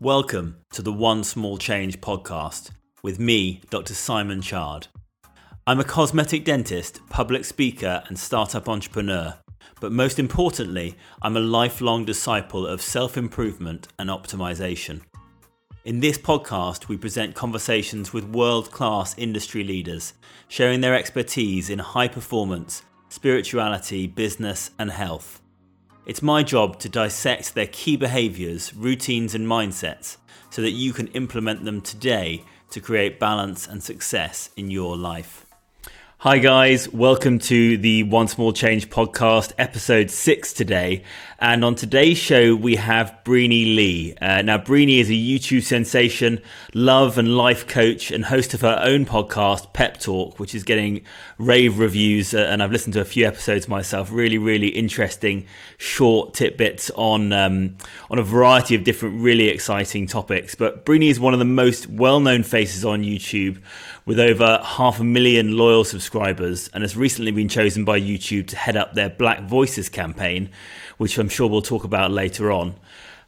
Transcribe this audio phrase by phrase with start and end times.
[0.00, 2.70] Welcome to the One Small Change podcast
[3.02, 3.94] with me, Dr.
[3.94, 4.88] Simon Chard.
[5.66, 9.38] I'm a cosmetic dentist, public speaker, and startup entrepreneur,
[9.80, 15.00] but most importantly, I'm a lifelong disciple of self improvement and optimization.
[15.86, 20.12] In this podcast, we present conversations with world class industry leaders,
[20.48, 25.40] sharing their expertise in high performance, spirituality, business, and health.
[26.06, 30.18] It's my job to dissect their key behaviors, routines, and mindsets
[30.50, 35.45] so that you can implement them today to create balance and success in your life.
[36.20, 36.90] Hi, guys.
[36.90, 41.04] Welcome to the One Small Change podcast, episode six today.
[41.38, 44.14] And on today's show, we have Brini Lee.
[44.18, 46.40] Uh, now, Brini is a YouTube sensation,
[46.72, 51.04] love and life coach, and host of her own podcast, Pep Talk, which is getting
[51.36, 52.32] rave reviews.
[52.32, 54.10] Uh, and I've listened to a few episodes myself.
[54.10, 55.44] Really, really interesting,
[55.76, 57.76] short tidbits on um,
[58.08, 60.54] on a variety of different, really exciting topics.
[60.54, 63.60] But Brini is one of the most well known faces on YouTube
[64.06, 68.56] with over half a million loyal subscribers and has recently been chosen by YouTube to
[68.56, 70.48] head up their Black Voices campaign,
[70.96, 72.76] which I'm sure we'll talk about later on.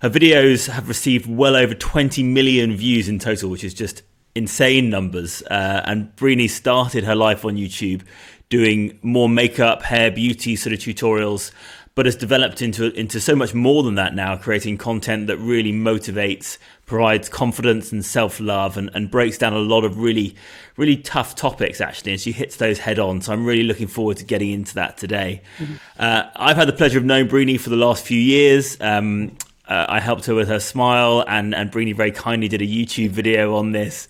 [0.00, 4.02] Her videos have received well over 20 million views in total, which is just
[4.36, 5.42] insane numbers.
[5.42, 8.02] Uh, and Brini started her life on YouTube
[8.48, 11.50] doing more makeup, hair, beauty sort of tutorials,
[11.98, 15.72] but has developed into into so much more than that now, creating content that really
[15.72, 20.36] motivates, provides confidence and self love, and, and breaks down a lot of really
[20.76, 23.20] really tough topics actually, and she hits those head on.
[23.20, 25.42] So I'm really looking forward to getting into that today.
[25.58, 25.74] Mm-hmm.
[25.98, 28.80] Uh, I've had the pleasure of knowing Brini for the last few years.
[28.80, 32.64] Um, uh, I helped her with her smile, and and Brini very kindly did a
[32.64, 34.06] YouTube video on this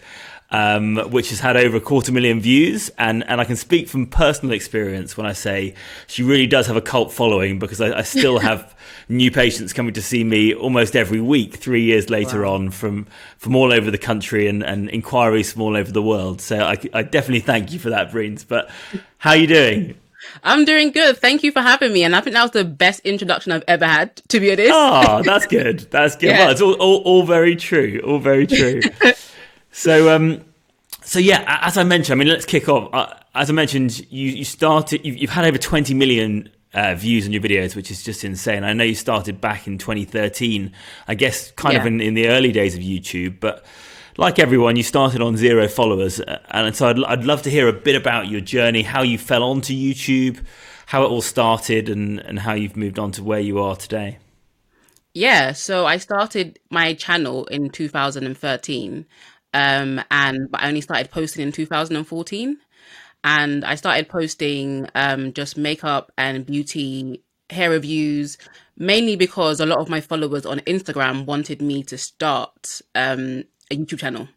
[0.50, 2.90] um, which has had over a quarter million views.
[2.98, 5.74] And, and I can speak from personal experience when I say
[6.06, 8.74] she really does have a cult following because I, I still have
[9.08, 12.54] new patients coming to see me almost every week, three years later wow.
[12.54, 13.06] on from,
[13.36, 16.40] from all over the country and, and inquiries from all over the world.
[16.40, 18.46] So I, I definitely thank you for that, Breens.
[18.46, 18.70] But
[19.18, 19.98] how are you doing?
[20.42, 21.18] I'm doing good.
[21.18, 22.02] Thank you for having me.
[22.04, 24.70] And I think that was the best introduction I've ever had, to be honest.
[24.72, 25.80] Oh, that's good.
[25.90, 26.28] That's good.
[26.28, 26.38] Yeah.
[26.40, 28.00] Well, it's all, all, all very true.
[28.04, 28.80] All very true.
[29.70, 30.44] So, um,
[31.02, 32.90] so yeah, as I mentioned, I mean, let's kick off.
[32.92, 37.26] Uh, as I mentioned, you, you started, you've, you've had over 20 million uh, views
[37.26, 38.64] on your videos, which is just insane.
[38.64, 40.72] I know you started back in 2013,
[41.06, 41.80] I guess kind yeah.
[41.80, 43.64] of in, in the early days of YouTube, but
[44.16, 46.20] like everyone, you started on zero followers.
[46.20, 49.16] Uh, and so I'd, I'd love to hear a bit about your journey, how you
[49.16, 50.44] fell onto YouTube,
[50.86, 54.18] how it all started, and, and how you've moved on to where you are today.
[55.14, 59.06] Yeah, so I started my channel in 2013
[59.54, 62.58] um, and but I only started posting in 2014.
[63.24, 68.38] And I started posting um, just makeup and beauty hair reviews,
[68.76, 73.76] mainly because a lot of my followers on Instagram wanted me to start um, a
[73.76, 74.28] YouTube channel.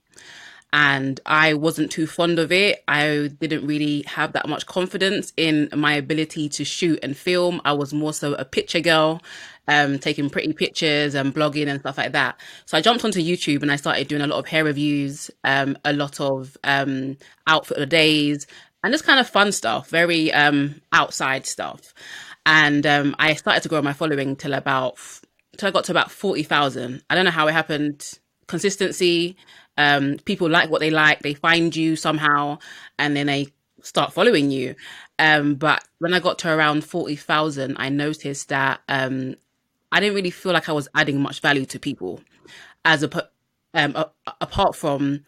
[0.73, 2.81] And I wasn't too fond of it.
[2.87, 7.61] I didn't really have that much confidence in my ability to shoot and film.
[7.65, 9.21] I was more so a picture girl
[9.67, 12.39] um, taking pretty pictures and blogging and stuff like that.
[12.65, 15.77] So I jumped onto YouTube and I started doing a lot of hair reviews, um,
[15.85, 17.17] a lot of um,
[17.47, 18.47] outfit of the days,
[18.83, 21.93] and just kind of fun stuff, very um, outside stuff.
[22.45, 24.97] And um, I started to grow my following till about
[25.57, 27.03] till I got to about forty thousand.
[27.09, 28.19] I don't know how it happened.
[28.47, 29.37] Consistency.
[29.77, 31.19] Um, people like what they like.
[31.19, 32.57] They find you somehow,
[32.97, 33.47] and then they
[33.83, 34.75] start following you.
[35.19, 39.35] Um, but when I got to around 40,000, I noticed that um,
[39.91, 42.21] I didn't really feel like I was adding much value to people,
[42.85, 43.29] as a,
[43.73, 44.09] um, a,
[44.39, 45.23] apart from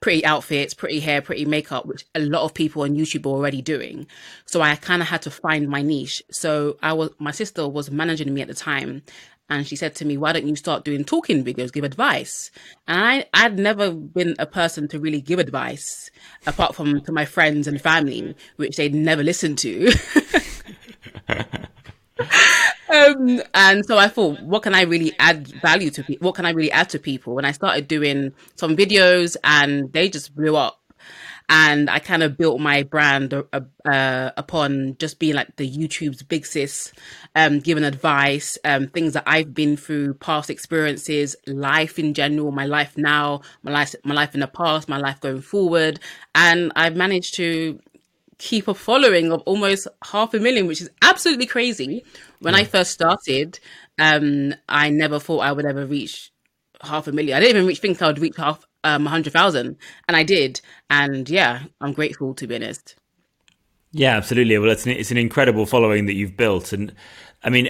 [0.00, 3.62] pretty outfits, pretty hair, pretty makeup, which a lot of people on YouTube are already
[3.62, 4.06] doing.
[4.44, 6.22] So I kind of had to find my niche.
[6.30, 9.02] So I was, my sister was managing me at the time,
[9.48, 12.50] and she said to me, "Why don't you start doing talking videos, give advice?"
[12.88, 16.10] And I, I'd never been a person to really give advice,
[16.46, 19.92] apart from to my friends and family, which they'd never listened to.
[23.16, 26.26] um, and so I thought, what can I really add value to people?
[26.26, 27.38] What can I really add to people?
[27.38, 30.78] And I started doing some videos, and they just blew up.
[31.48, 36.22] And I kind of built my brand uh, uh, upon just being like the YouTube's
[36.22, 36.92] big sis,
[37.34, 42.64] um, giving advice, um, things that I've been through, past experiences, life in general, my
[42.64, 46.00] life now, my life, my life in the past, my life going forward,
[46.34, 47.80] and I've managed to
[48.42, 52.04] keep a following of almost half a million, which is absolutely crazy.
[52.40, 52.60] When yeah.
[52.60, 53.60] I first started,
[54.00, 56.32] um, I never thought I would ever reach
[56.82, 57.36] half a million.
[57.36, 59.76] I didn't even reach, think I would reach half um, 100,000,
[60.08, 60.60] and I did.
[60.90, 62.96] And yeah, I'm grateful to be honest.
[63.92, 64.58] Yeah, absolutely.
[64.58, 66.92] Well, it's an, it's an incredible following that you've built, and
[67.44, 67.68] I mean,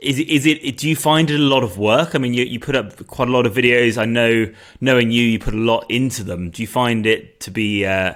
[0.00, 2.42] is it, is it do you find it a lot of work i mean you,
[2.44, 5.56] you put up quite a lot of videos i know knowing you you put a
[5.56, 8.12] lot into them do you find it to be uh,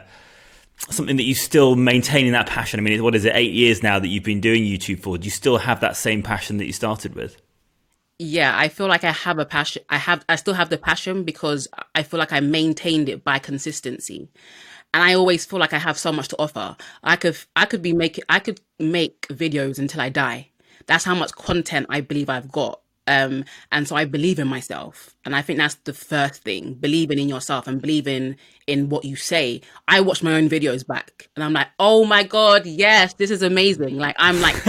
[0.78, 3.99] something that you still maintaining that passion i mean what is it eight years now
[3.99, 6.73] that you've been doing youtube for do you still have that same passion that you
[6.73, 7.40] started with
[8.19, 11.25] yeah i feel like i have a passion i have i still have the passion
[11.25, 14.28] because i feel like i maintained it by consistency
[14.96, 16.75] and I always feel like I have so much to offer.
[17.05, 20.49] I could I could be making I could make videos until I die.
[20.87, 22.81] That's how much content I believe I've got.
[23.06, 25.14] Um, and so I believe in myself.
[25.25, 28.37] And I think that's the first thing, believing in yourself and believing
[28.67, 29.61] in what you say.
[29.87, 33.43] I watch my own videos back and I'm like, oh my God, yes, this is
[33.43, 33.97] amazing.
[33.97, 34.56] Like, I'm like,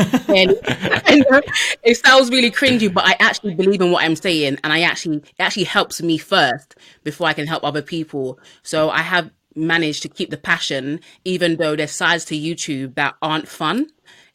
[1.84, 4.57] it sounds really cringy, but I actually believe in what I'm saying.
[4.63, 8.40] And I actually, it actually helps me first before I can help other people.
[8.62, 13.16] So I have managed to keep the passion, even though there's sides to YouTube that
[13.22, 13.88] aren't fun.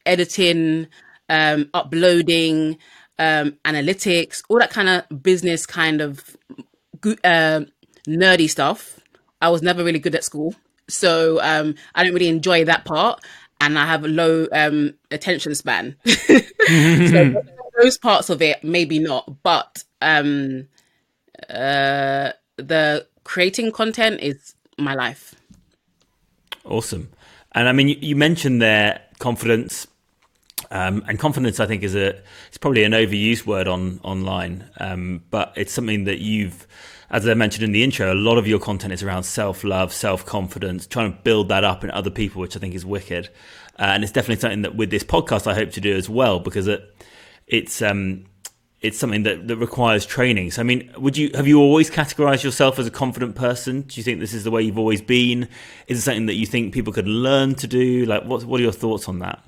[0.05, 0.89] Editing,
[1.29, 2.77] um, uploading,
[3.19, 6.37] um, analytics, all that kind of business kind of
[7.25, 7.61] uh,
[8.07, 9.01] nerdy stuff.
[9.41, 10.55] I was never really good at school,
[10.89, 13.23] so um, I don't really enjoy that part,
[13.61, 15.97] and I have a low um, attention span.
[16.07, 17.43] so
[17.83, 20.69] those parts of it, maybe not, but um,
[21.51, 25.35] uh, the creating content is my life.
[26.65, 27.11] Awesome,
[27.53, 29.87] and I mean, you, you mentioned there confidence
[30.73, 35.23] um, and confidence, I think, is a it's probably an overused word on online, um,
[35.31, 36.67] but it's something that you've,
[37.11, 39.93] as I mentioned in the intro, a lot of your content is around self love,
[39.93, 43.29] self confidence, trying to build that up in other people, which I think is wicked,
[43.79, 46.41] uh, and it's definitely something that with this podcast I hope to do as well
[46.41, 46.83] because it
[47.47, 48.25] it's um,
[48.81, 50.53] it's something that, that requires training.
[50.53, 53.83] So, I mean, would you have you always categorized yourself as a confident person?
[53.83, 55.51] Do you think this is the way you've always been?
[55.87, 58.07] Is it something that you think people could learn to do?
[58.07, 59.45] Like, what what are your thoughts on that?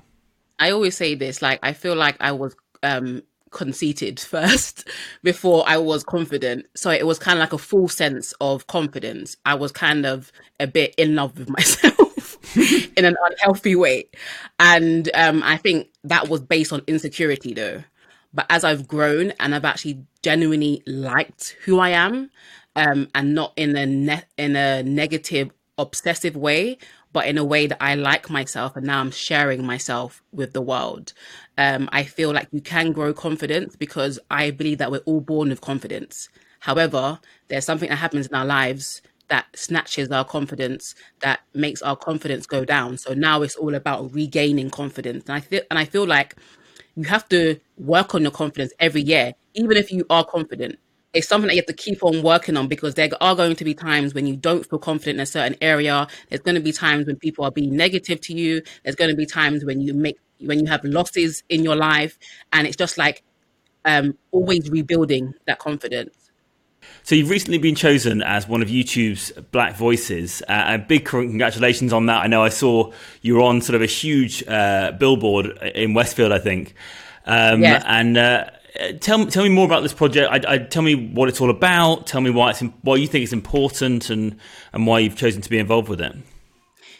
[0.59, 4.87] I always say this, like I feel like I was um conceited first
[5.23, 6.65] before I was confident.
[6.75, 9.37] So it was kind of like a full sense of confidence.
[9.45, 12.37] I was kind of a bit in love with myself
[12.97, 14.09] in an unhealthy way.
[14.59, 17.83] And um, I think that was based on insecurity though.
[18.33, 22.29] But as I've grown and I've actually genuinely liked who I am,
[22.75, 26.77] um, and not in a ne- in a negative, obsessive way,
[27.15, 30.59] but in a way that I like myself and now I'm sharing myself with the
[30.59, 31.13] world.
[31.57, 35.47] Um, I feel like you can grow confidence because I believe that we're all born
[35.47, 36.27] with confidence.
[36.59, 41.95] However, there's something that happens in our lives that snatches our confidence, that makes our
[41.95, 42.97] confidence go down.
[42.97, 45.23] So now it's all about regaining confidence.
[45.27, 46.35] And I feel and I feel like
[46.97, 50.79] you have to work on your confidence every year, even if you are confident
[51.15, 53.63] it's something that you have to keep on working on because there are going to
[53.63, 56.07] be times when you don't feel confident in a certain area.
[56.29, 58.61] There's going to be times when people are being negative to you.
[58.83, 62.19] There's going to be times when you make when you have losses in your life,
[62.51, 63.23] and it's just like
[63.85, 66.13] um, always rebuilding that confidence.
[67.03, 70.43] So you've recently been chosen as one of YouTube's Black Voices.
[70.47, 72.23] Uh, a big congratulations on that.
[72.23, 72.91] I know I saw
[73.21, 76.75] you were on sort of a huge uh, billboard in Westfield, I think.
[77.25, 77.83] Um, yeah.
[77.85, 78.49] And uh,
[78.99, 80.31] tell tell me more about this project.
[80.31, 82.07] I, I, tell me what it's all about.
[82.07, 84.37] Tell me why it's why you think it's important and
[84.73, 86.15] and why you've chosen to be involved with it.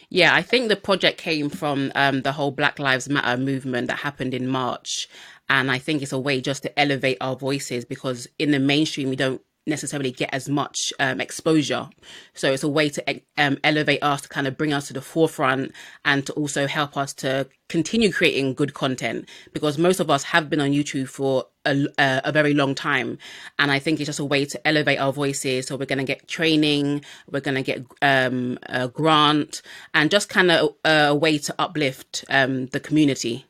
[0.08, 3.98] Yeah, I think the project came from um, the whole Black Lives Matter movement that
[3.98, 5.08] happened in March,
[5.48, 9.08] and I think it's a way just to elevate our voices because in the mainstream
[9.08, 11.88] we don't necessarily get as much um, exposure.
[12.34, 15.00] So it's a way to um, elevate us, to kind of bring us to the
[15.00, 15.72] forefront,
[16.04, 20.48] and to also help us to continue creating good content because most of us have
[20.48, 23.18] been on YouTube for a, a, very long time.
[23.58, 25.66] And I think it's just a way to elevate our voices.
[25.66, 29.62] So we're going to get training, we're going to get um, a grant,
[29.94, 33.46] and just kind of a, way to uplift um, the community.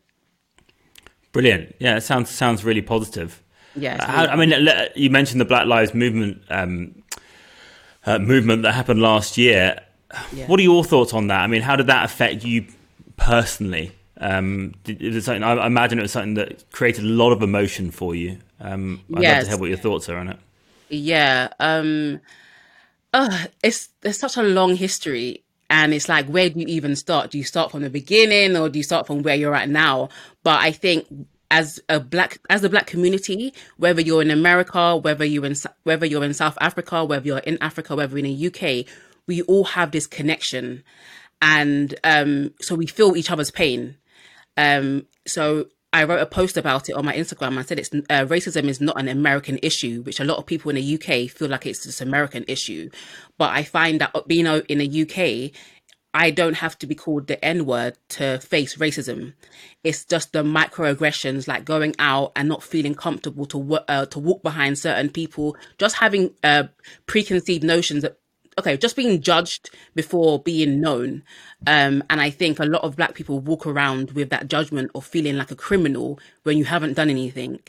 [1.33, 1.75] Brilliant.
[1.79, 3.43] Yeah, it sounds sounds really positive.
[3.75, 3.97] Yeah.
[4.01, 4.55] Uh, I mean,
[4.95, 7.03] you mentioned the Black Lives Movement um,
[8.07, 9.81] uh, movement that happened last year.
[10.33, 10.47] Yeah.
[10.47, 11.41] What are your thoughts on that?
[11.43, 12.67] I mean, how did that affect you
[13.17, 13.93] personally?
[14.19, 18.15] Um, did, something, I imagine it was something that created a lot of emotion for
[18.15, 18.39] you.
[18.61, 19.35] Um, I'd yes.
[19.35, 20.39] love to hear what your thoughts are on it.
[20.89, 21.49] Yeah.
[21.61, 22.21] Um,
[23.13, 27.31] uh, it's there's such a long history and it's like where do you even start
[27.31, 30.09] do you start from the beginning or do you start from where you're at now
[30.43, 31.07] but i think
[31.51, 35.55] as a black as a black community whether you're in america whether you're in
[35.85, 38.87] whether you're in south africa whether you're in africa whether you're in the uk
[39.27, 40.83] we all have this connection
[41.43, 43.97] and um, so we feel each other's pain
[44.57, 47.59] um, so I wrote a post about it on my Instagram.
[47.59, 50.71] I said it's uh, racism is not an American issue, which a lot of people
[50.71, 52.91] in the UK feel like it's this American issue.
[53.39, 55.59] But I find that being in the UK,
[56.13, 59.35] I don't have to be called the N word to face racism.
[59.85, 64.43] It's just the microaggressions, like going out and not feeling comfortable to uh, to walk
[64.43, 66.65] behind certain people, just having uh,
[67.07, 68.19] preconceived notions that
[68.59, 71.23] okay, just being judged before being known.
[71.67, 75.05] Um, and I think a lot of black people walk around with that judgment of
[75.05, 77.61] feeling like a criminal when you haven't done anything.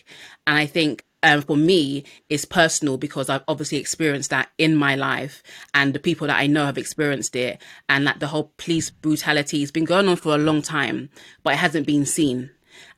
[0.46, 4.96] And I think um, for me it's personal because I've obviously experienced that in my
[4.96, 8.90] life, and the people that I know have experienced it, and that the whole police
[8.90, 11.10] brutality has been going on for a long time,
[11.44, 12.52] but it hasn't been seen.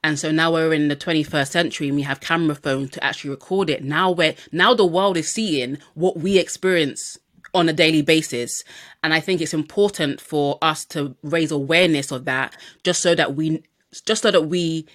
[0.03, 3.31] And so now we're in the 21st century and we have camera phones to actually
[3.31, 3.83] record it.
[3.83, 7.17] Now we're now the world is seeing what we experience
[7.53, 8.63] on a daily basis.
[9.03, 13.35] And I think it's important for us to raise awareness of that just so that
[13.35, 13.63] we
[14.05, 14.85] just so that we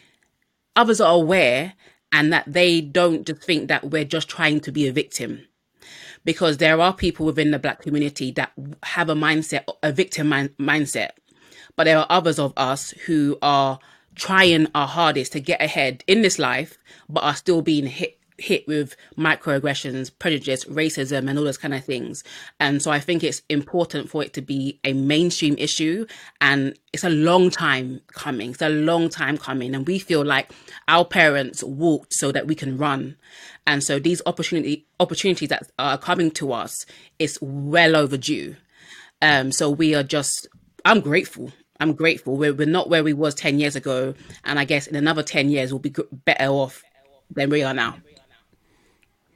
[0.77, 1.75] others are aware
[2.13, 5.47] and that they don't just think that we're just trying to be a victim
[6.25, 8.53] because there are people within the black community that
[8.85, 11.11] have a mindset a victim mind- mindset
[11.77, 13.79] but there are others of us who are
[14.15, 18.67] trying our hardest to get ahead in this life but are still being hit hit
[18.67, 22.25] with microaggressions, prejudice, racism, and all those kind of things.
[22.59, 26.07] And so I think it's important for it to be a mainstream issue.
[26.41, 28.51] And it's a long time coming.
[28.51, 29.75] It's a long time coming.
[29.75, 30.53] And we feel like
[30.89, 33.17] our parents walked so that we can run.
[33.67, 36.87] And so these opportunity opportunities that are coming to us
[37.19, 38.57] is well overdue.
[39.23, 40.49] Um, so we are just
[40.85, 41.53] I'm grateful.
[41.81, 42.37] I'm grateful.
[42.37, 44.15] We're, we're not where we was 10 years ago.
[44.45, 46.83] And I guess in another 10 years, we'll be better off
[47.31, 47.97] than we are now.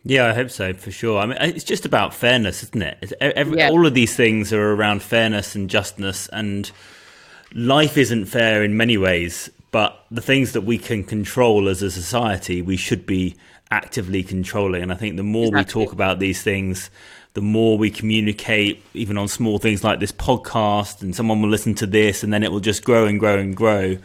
[0.08, 1.18] Yeah, I hope so for sure.
[1.18, 3.12] I mean, it's just about fairness, isn't it?
[3.20, 3.68] Every, yeah.
[3.68, 6.70] All of these things are around fairness and justness, and
[7.52, 9.50] life isn't fair in many ways.
[9.70, 13.36] But the things that we can control as a society, we should be
[13.70, 14.82] actively controlling.
[14.82, 15.80] And I think the more exactly.
[15.80, 16.88] we talk about these things,
[17.34, 21.74] the more we communicate, even on small things like this podcast, and someone will listen
[21.74, 23.98] to this, and then it will just grow and grow and grow.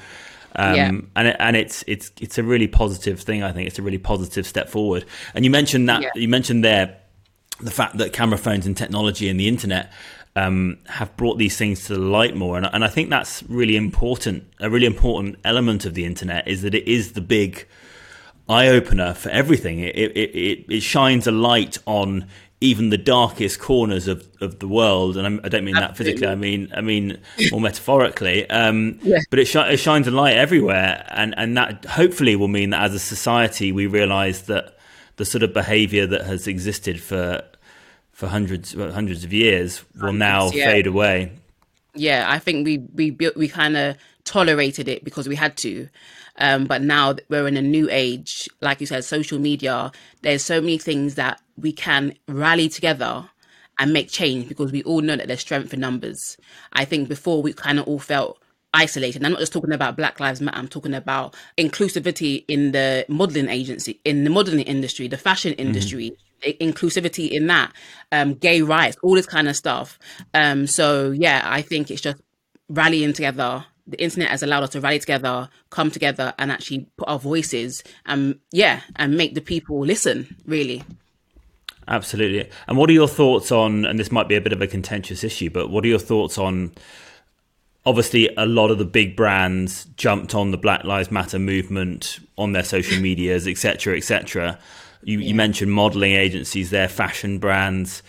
[0.56, 0.92] Um, yeah.
[1.16, 3.44] and it, and it's it's it's a really positive thing.
[3.44, 5.06] I think it's a really positive step forward.
[5.34, 6.10] And you mentioned that yeah.
[6.16, 6.98] you mentioned there
[7.60, 9.92] the fact that camera phones and technology and the internet
[10.36, 13.76] um, have brought these things to the light more, and, and I think that's really
[13.76, 14.46] important.
[14.60, 17.68] A really important element of the internet is that it is the big
[18.50, 19.80] eye opener for everything.
[19.80, 22.28] It, it, it, it shines a light on
[22.64, 25.82] even the darkest corners of, of the world, and I'm, I do not mean Absolutely.
[25.82, 26.28] that physically.
[26.28, 27.20] I mean I mean
[27.52, 28.50] more metaphorically.
[28.50, 29.20] Um, yeah.
[29.30, 32.82] But it, sh- it shines a light everywhere, and and that hopefully will mean that
[32.84, 34.78] as a society we realise that
[35.18, 37.44] the sort of behaviour that has existed for
[38.12, 40.66] for hundreds hundreds of years will hundreds, now yeah.
[40.66, 41.34] fade away.
[41.96, 45.90] Yeah, I think we we built we kind of tolerated it because we had to.
[46.38, 49.92] Um, but now we're in a new age, like you said, social media.
[50.22, 53.30] There's so many things that we can rally together
[53.80, 56.38] and make change because we all know that there's strength in numbers.
[56.74, 58.40] I think before we kind of all felt
[58.76, 59.24] isolated.
[59.24, 60.58] I'm not just talking about Black Lives Matter.
[60.58, 65.62] I'm talking about inclusivity in the modeling agency, in the modeling industry, the fashion mm-hmm.
[65.62, 66.70] industry, mm-hmm.
[66.70, 67.72] inclusivity in that,
[68.12, 70.00] um, gay rights, all this kind of stuff.
[70.34, 72.20] Um, so yeah, I think it's just
[72.68, 77.08] rallying together the internet has allowed us to rally together, come together, and actually put
[77.08, 80.36] our voices, and yeah, and make the people listen.
[80.46, 80.84] Really.
[81.88, 82.50] Absolutely.
[82.68, 83.86] And what are your thoughts on?
[83.86, 86.38] And this might be a bit of a contentious issue, but what are your thoughts
[86.38, 86.72] on?
[87.86, 92.54] Obviously, a lot of the big brands jumped on the Black Lives Matter movement on
[92.54, 94.58] their social medias, etc., etc.
[95.04, 95.28] You, yeah.
[95.28, 98.02] you mentioned modeling agencies, their fashion brands,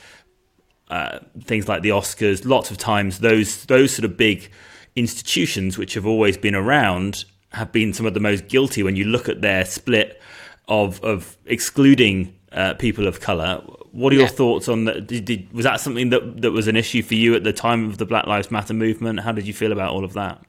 [0.91, 2.47] uh, things like the Oscars.
[2.47, 4.49] Lots of times, those those sort of big
[4.95, 9.05] institutions which have always been around have been some of the most guilty when you
[9.05, 10.21] look at their split
[10.69, 13.63] of of excluding uh, people of color.
[13.93, 14.31] What are your yeah.
[14.31, 15.07] thoughts on that?
[15.07, 17.89] Did, did, was that something that that was an issue for you at the time
[17.89, 19.21] of the Black Lives Matter movement?
[19.21, 20.43] How did you feel about all of that?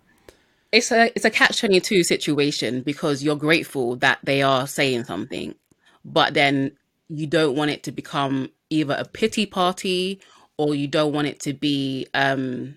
[0.72, 5.06] It's a it's a catch twenty two situation because you're grateful that they are saying
[5.06, 5.56] something,
[6.04, 6.72] but then
[7.10, 10.20] you don't want it to become either a pity party
[10.58, 12.76] or you don't want it to be um,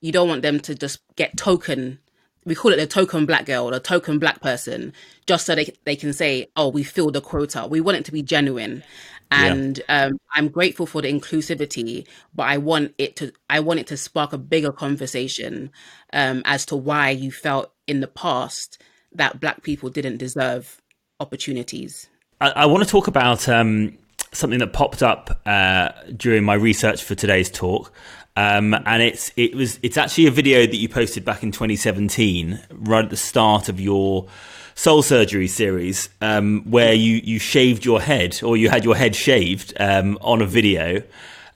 [0.00, 1.98] you don't want them to just get token
[2.44, 4.92] we call it a token black girl or a token black person
[5.26, 7.66] just so they, they can say oh we filled the quota.
[7.68, 8.82] We want it to be genuine.
[9.30, 10.04] And yeah.
[10.04, 13.96] um, i'm grateful for the inclusivity but i want it to i want it to
[13.96, 15.70] spark a bigger conversation
[16.12, 18.82] um, as to why you felt in the past
[19.14, 20.80] that black people didn't deserve
[21.20, 22.08] opportunities.
[22.40, 23.96] I, I want to talk about um,
[24.32, 27.92] something that popped up uh, during my research for today's talk
[28.36, 32.60] um, and it's it was it's actually a video that you posted back in 2017,
[32.70, 34.26] right at the start of your
[34.74, 39.14] soul surgery series, um, where you you shaved your head or you had your head
[39.14, 41.02] shaved um, on a video.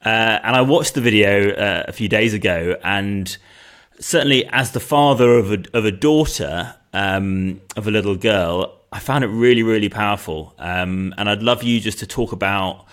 [0.04, 3.34] uh, and I watched the video uh, a few days ago, and
[3.98, 8.98] certainly as the father of a of a daughter um, of a little girl, I
[8.98, 10.54] found it really really powerful.
[10.58, 12.86] Um, and I'd love you just to talk about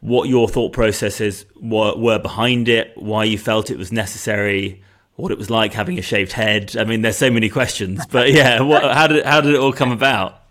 [0.00, 4.82] what your thought processes were, were behind it, why you felt it was necessary,
[5.16, 6.76] what it was like having a shaved head.
[6.76, 9.72] I mean, there's so many questions, but yeah, what, how did how did it all
[9.72, 10.42] come about?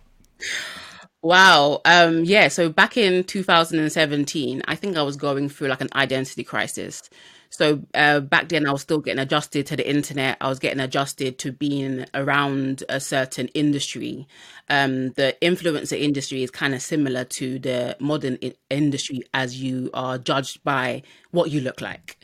[1.22, 1.82] Wow.
[1.84, 2.48] Um, yeah.
[2.48, 7.10] So back in 2017, I think I was going through like an identity crisis.
[7.50, 10.38] So uh, back then, I was still getting adjusted to the internet.
[10.40, 14.28] I was getting adjusted to being around a certain industry.
[14.70, 19.90] Um, the influencer industry is kind of similar to the modern I- industry, as you
[19.94, 21.02] are judged by
[21.32, 22.18] what you look like.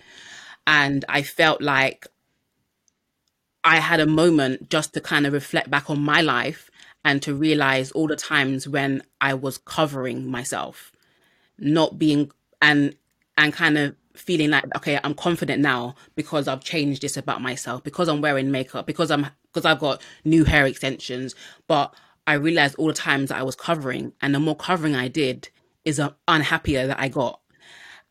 [0.68, 2.08] And I felt like
[3.64, 6.70] I had a moment just to kind of reflect back on my life
[7.04, 10.92] and to realize all the times when I was covering myself,
[11.58, 12.96] not being and
[13.38, 17.84] and kind of feeling like okay, I'm confident now because I've changed this about myself,
[17.84, 21.36] because I'm wearing makeup, because I'm because I've got new hair extensions,
[21.68, 21.94] but
[22.28, 25.50] I realized all the times that I was covering and the more covering I did
[25.84, 27.40] is uh, unhappier that I got.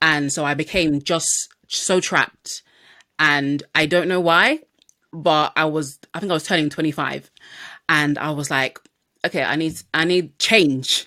[0.01, 2.63] And so I became just so trapped.
[3.19, 4.61] And I don't know why
[5.15, 7.31] but I was I think I was turning 25
[7.89, 8.79] and I was like
[9.25, 11.07] okay I need I need change.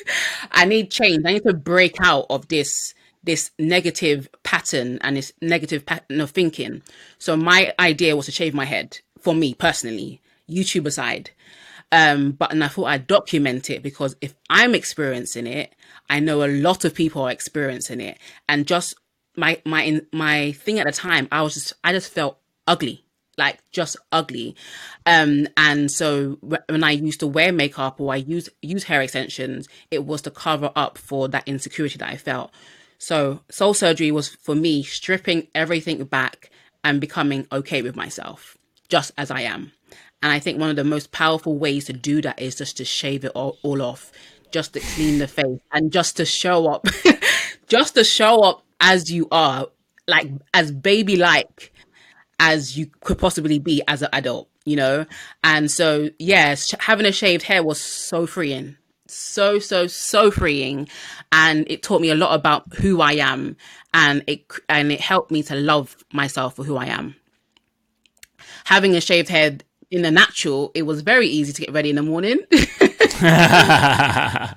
[0.50, 1.22] I need change.
[1.26, 2.94] I need to break out of this
[3.28, 6.82] this negative pattern and this negative pattern of thinking
[7.18, 10.18] so my idea was to shave my head for me personally
[10.48, 11.30] YouTube aside
[11.92, 15.74] um but and I thought I'd document it because if I'm experiencing it
[16.08, 18.16] I know a lot of people are experiencing it
[18.48, 18.94] and just
[19.36, 23.04] my my my thing at the time I was just I just felt ugly
[23.36, 24.56] like just ugly.
[25.06, 29.68] Um, and so when I used to wear makeup or I use use hair extensions,
[29.92, 32.50] it was to cover up for that insecurity that I felt.
[32.98, 36.50] So soul surgery was for me stripping everything back
[36.84, 38.56] and becoming okay with myself,
[38.88, 39.72] just as I am.
[40.22, 42.84] And I think one of the most powerful ways to do that is just to
[42.84, 44.10] shave it all, all off,
[44.50, 46.86] just to clean the face and just to show up,
[47.68, 49.68] just to show up as you are,
[50.08, 51.72] like as baby like
[52.40, 55.06] as you could possibly be as an adult, you know?
[55.44, 58.76] And so, yes, having a shaved hair was so freeing.
[59.10, 60.88] So, so, so freeing.
[61.32, 63.56] And it taught me a lot about who I am
[63.94, 67.16] and it, and it helped me to love myself for who I am.
[68.64, 71.96] Having a shaved head in the natural, it was very easy to get ready in
[71.96, 72.40] the morning.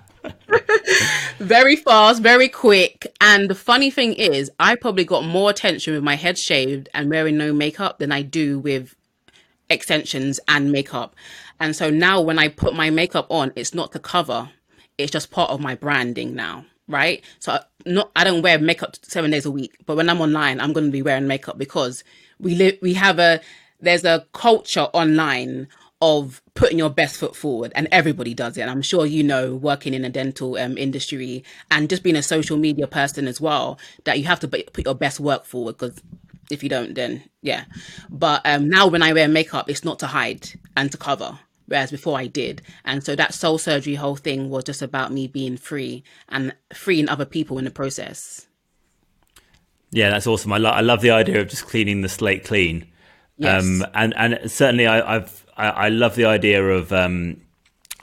[1.40, 3.14] very fast, very quick.
[3.22, 7.10] And the funny thing is, I probably got more attention with my head shaved and
[7.10, 8.96] wearing no makeup than I do with
[9.70, 11.16] extensions and makeup.
[11.62, 14.50] And so now when I put my makeup on, it's not to cover,
[14.98, 16.66] it's just part of my branding now.
[16.88, 17.24] Right.
[17.38, 20.74] So not I don't wear makeup seven days a week, but when I'm online, I'm
[20.74, 22.04] gonna be wearing makeup because
[22.40, 23.40] we live we have a
[23.80, 25.68] there's a culture online
[26.02, 29.54] of putting your best foot forward and everybody does it and i'm sure you know
[29.54, 33.78] working in a dental um, industry and just being a social media person as well
[34.06, 36.02] that you have to put your best work forward because
[36.50, 37.66] if you don't then yeah
[38.10, 41.38] but um, now when i wear makeup it's not to hide and to cover
[41.72, 45.28] whereas before i did and so that soul surgery whole thing was just about me
[45.28, 48.48] being free and freeing other people in the process
[49.92, 52.88] yeah that's awesome i, lo- I love the idea of just cleaning the slate clean
[53.38, 53.64] yes.
[53.64, 57.42] um, and and certainly I, i've I, I love the idea of um,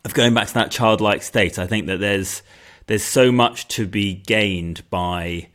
[0.04, 1.58] of going back to that childlike state.
[1.58, 2.42] I think that there's
[2.86, 5.48] there's so much to be gained by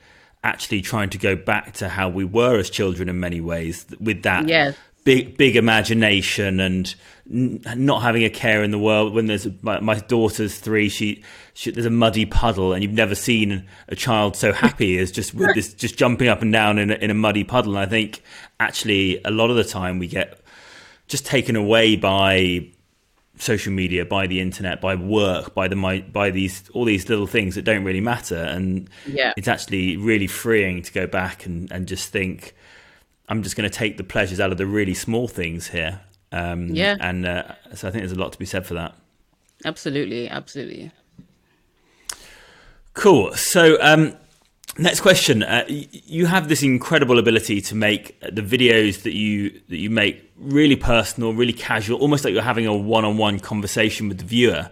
[0.44, 4.24] actually trying to go back to how we were as children in many ways with
[4.24, 4.76] that yes.
[5.04, 6.96] Big big imagination and
[7.32, 9.14] n- not having a care in the world.
[9.14, 13.16] When there's my, my daughter's three she, she, there's a muddy puddle and you've never
[13.16, 16.92] seen a child so happy as just with this just jumping up and down in
[16.92, 17.76] a, in a muddy puddle.
[17.76, 18.22] And i think
[18.60, 20.40] actually a lot of the time we get
[21.08, 22.68] just taken away by
[23.38, 27.28] social media, by the internet, by work, by the my, by these all these little
[27.28, 29.34] things that don't really matter, and yeah.
[29.38, 32.56] it's actually really freeing to go back and and just think,
[33.30, 36.02] I'm just going to take the pleasures out of the really small things here.
[36.32, 38.96] Um, yeah, and uh, so I think there's a lot to be said for that.
[39.66, 40.92] Absolutely, absolutely.
[42.94, 43.34] Cool.
[43.34, 44.18] So um,
[44.78, 45.44] Next question.
[45.44, 50.32] Uh, you have this incredible ability to make the videos that you that you make
[50.36, 54.72] really personal, really casual, almost like you're having a one-on-one conversation with the viewer.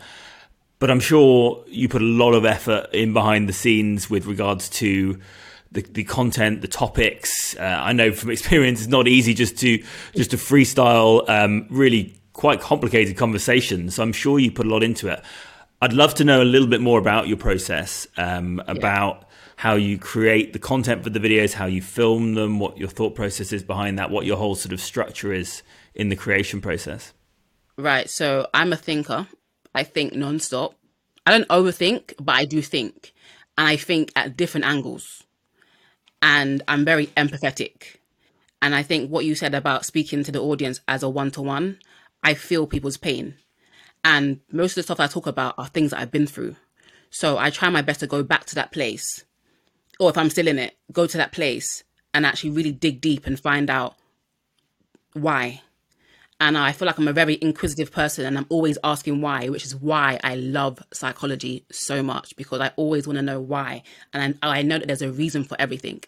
[0.79, 4.69] But I'm sure you put a lot of effort in behind the scenes with regards
[4.69, 5.19] to
[5.71, 7.55] the, the content, the topics.
[7.57, 9.83] Uh, I know from experience, it's not easy just to
[10.15, 13.95] just to freestyle um, really quite complicated conversations.
[13.95, 15.21] So I'm sure you put a lot into it.
[15.81, 19.97] I'd love to know a little bit more about your process, um, about how you
[19.97, 23.63] create the content for the videos, how you film them, what your thought process is
[23.63, 25.63] behind that, what your whole sort of structure is
[25.95, 27.13] in the creation process?
[27.77, 28.09] Right.
[28.09, 29.27] So I'm a thinker.
[29.73, 30.73] I think nonstop.
[31.25, 33.13] I don't overthink, but I do think.
[33.57, 35.23] And I think at different angles.
[36.21, 37.95] And I'm very empathetic.
[38.61, 41.41] And I think what you said about speaking to the audience as a one to
[41.41, 41.79] one,
[42.23, 43.35] I feel people's pain.
[44.03, 46.55] And most of the stuff I talk about are things that I've been through.
[47.09, 49.25] So I try my best to go back to that place.
[49.99, 53.25] Or if I'm still in it, go to that place and actually really dig deep
[53.25, 53.95] and find out
[55.13, 55.61] why
[56.41, 59.63] and I feel like I'm a very inquisitive person and I'm always asking why, which
[59.63, 63.83] is why I love psychology so much because I always want to know why.
[64.11, 66.01] And I, I, know that there's a reason for everything.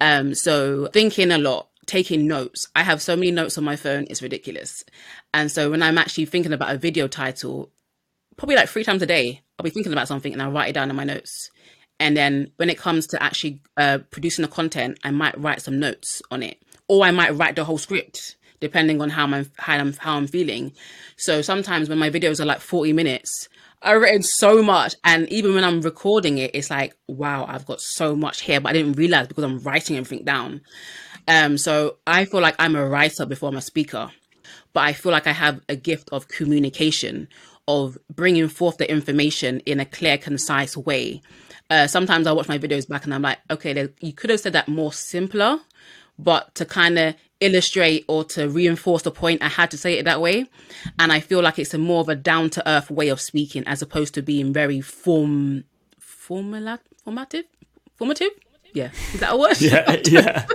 [0.00, 2.66] Um, so thinking a lot, taking notes.
[2.74, 4.84] I have so many notes on my phone, it's ridiculous.
[5.32, 7.70] And so when I'm actually thinking about a video title,
[8.36, 10.74] probably like three times a day, I'll be thinking about something and I'll write it
[10.74, 11.50] down in my notes.
[12.00, 15.78] And then when it comes to actually uh, producing the content, I might write some
[15.78, 19.74] notes on it, or I might write the whole script depending on how I'm how
[19.74, 20.72] I'm how I'm feeling.
[21.16, 23.48] So sometimes when my videos are like 40 minutes,
[23.80, 27.80] I've written so much, and even when I'm recording it, it's like, wow, I've got
[27.80, 30.62] so much here, but I didn't realize because I'm writing everything down.
[31.28, 34.10] Um, so I feel like I'm a writer before I'm a speaker,
[34.72, 37.28] but I feel like I have a gift of communication,
[37.68, 41.20] of bringing forth the information in a clear, concise way.
[41.70, 44.54] Uh, sometimes I watch my videos back and I'm like, okay, you could have said
[44.54, 45.60] that more simpler,
[46.18, 50.04] but to kind of illustrate or to reinforce the point, I had to say it
[50.04, 50.46] that way.
[50.98, 53.64] And I feel like it's a more of a down to earth way of speaking
[53.66, 55.64] as opposed to being very form
[55.98, 57.44] formula formative
[57.96, 58.30] formative.
[58.74, 59.60] Yeah, is that a word?
[59.60, 60.46] Yeah, yeah.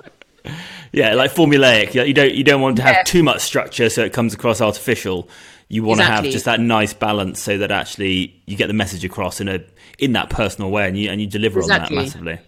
[0.91, 1.95] Yeah, like formulaic.
[2.07, 3.03] You don't you don't want to have yeah.
[3.03, 5.27] too much structure so it comes across artificial.
[5.67, 6.15] You want exactly.
[6.17, 9.47] to have just that nice balance so that actually you get the message across in
[9.47, 9.63] a
[9.97, 11.97] in that personal way and you and you deliver exactly.
[11.97, 12.39] on that massively.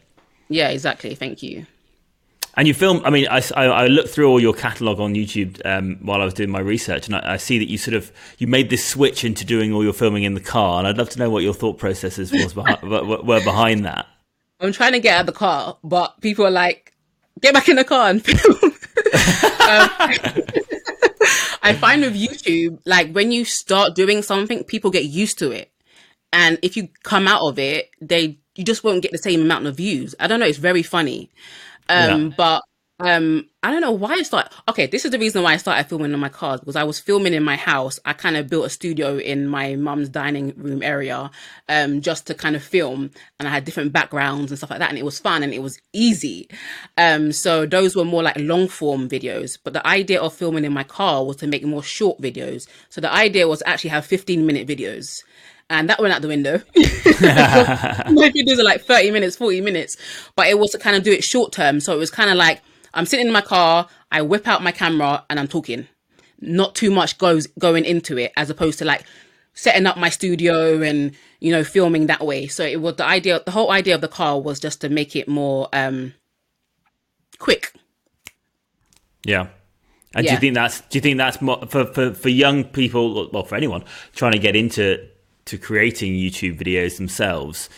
[0.47, 1.15] Yeah, exactly.
[1.15, 1.65] Thank you.
[2.57, 3.01] And you film.
[3.03, 6.25] I mean, I, I, I looked through all your catalog on YouTube um, while I
[6.25, 8.85] was doing my research, and I, I, see that you sort of you made this
[8.85, 10.79] switch into doing all your filming in the car.
[10.79, 14.07] And I'd love to know what your thought processes was behind, were behind that.
[14.61, 16.93] I'm trying to get out of the car, but people are like,
[17.41, 18.71] "Get back in the car and film." um,
[21.61, 25.73] I find with YouTube, like when you start doing something, people get used to it,
[26.31, 29.67] and if you come out of it, they you just won't get the same amount
[29.67, 30.15] of views.
[30.21, 30.45] I don't know.
[30.45, 31.31] It's very funny.
[31.89, 32.33] Um, yeah.
[32.35, 32.61] but
[32.99, 34.51] um, I don't know why I started.
[34.69, 36.97] Okay, this is the reason why I started filming in my car because I was
[36.97, 37.99] filming in my house.
[38.05, 41.29] I kind of built a studio in my mum's dining room area,
[41.67, 44.89] um, just to kind of film, and I had different backgrounds and stuff like that,
[44.89, 46.47] and it was fun and it was easy.
[46.97, 49.57] Um, so those were more like long form videos.
[49.61, 52.65] But the idea of filming in my car was to make more short videos.
[52.87, 55.21] So the idea was actually have 15 minute videos
[55.69, 56.61] and that went out the window.
[56.75, 59.97] My videos are like 30 minutes, 40 minutes,
[60.35, 61.79] but it was to kind of do it short term.
[61.79, 62.61] So it was kind of like
[62.93, 65.87] I'm sitting in my car, I whip out my camera and I'm talking.
[66.39, 69.03] Not too much goes going into it as opposed to like
[69.53, 72.47] setting up my studio and you know filming that way.
[72.47, 75.15] So it was the idea the whole idea of the car was just to make
[75.15, 76.13] it more um
[77.39, 77.73] quick.
[79.25, 79.47] Yeah.
[80.13, 80.31] And yeah.
[80.31, 83.43] do you think that's do you think that's more, for, for for young people well
[83.43, 85.05] for anyone trying to get into
[85.45, 87.69] to creating YouTube videos themselves,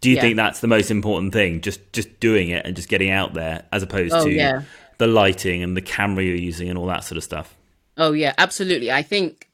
[0.00, 0.22] do you yeah.
[0.22, 1.60] think that's the most important thing?
[1.60, 4.62] Just just doing it and just getting out there, as opposed oh, to yeah.
[4.98, 7.56] the lighting and the camera you're using and all that sort of stuff.
[7.96, 8.90] Oh yeah, absolutely.
[8.90, 9.48] I think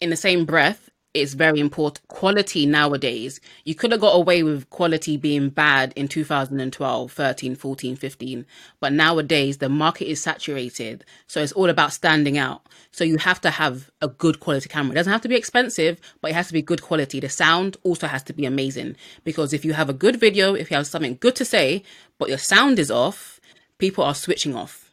[0.00, 2.06] in the same breath, it's very important.
[2.08, 7.96] Quality nowadays, you could have got away with quality being bad in 2012, 13, 14,
[7.96, 8.46] 15.
[8.78, 11.04] But nowadays, the market is saturated.
[11.26, 12.62] So it's all about standing out.
[12.92, 14.92] So you have to have a good quality camera.
[14.92, 17.18] It doesn't have to be expensive, but it has to be good quality.
[17.18, 18.96] The sound also has to be amazing.
[19.24, 21.82] Because if you have a good video, if you have something good to say,
[22.18, 23.40] but your sound is off,
[23.78, 24.92] people are switching off.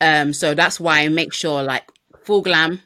[0.00, 1.90] Um, so that's why I make sure like
[2.24, 2.80] full glam,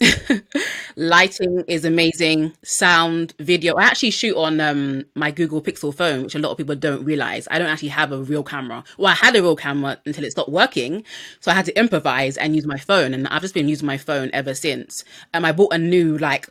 [0.96, 2.52] Lighting is amazing.
[2.62, 3.74] Sound, video.
[3.74, 7.04] I actually shoot on um, my Google Pixel phone, which a lot of people don't
[7.04, 7.48] realize.
[7.50, 8.84] I don't actually have a real camera.
[8.96, 11.04] Well, I had a real camera until it stopped working,
[11.40, 13.12] so I had to improvise and use my phone.
[13.14, 15.04] And I've just been using my phone ever since.
[15.34, 16.48] Um, I bought a new like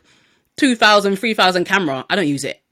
[0.56, 2.04] 2000, 3000 camera.
[2.10, 2.62] I don't use it.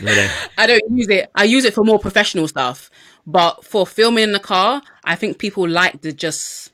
[0.00, 0.28] Really?
[0.58, 1.30] I don't use it.
[1.34, 2.90] I use it for more professional stuff.
[3.26, 6.70] But for filming in the car, I think people like the just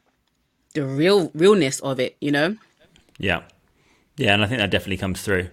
[0.74, 2.56] the real realness of it, you know?
[3.18, 3.42] Yeah,
[4.16, 5.50] yeah, and I think that definitely comes through.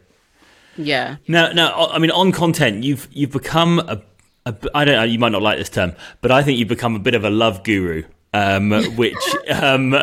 [0.77, 1.17] Yeah.
[1.27, 1.89] No, no.
[1.91, 4.01] I mean, on content, you've you've become a,
[4.45, 4.55] a.
[4.73, 5.03] I don't know.
[5.03, 7.29] You might not like this term, but I think you've become a bit of a
[7.29, 9.95] love guru um, which um,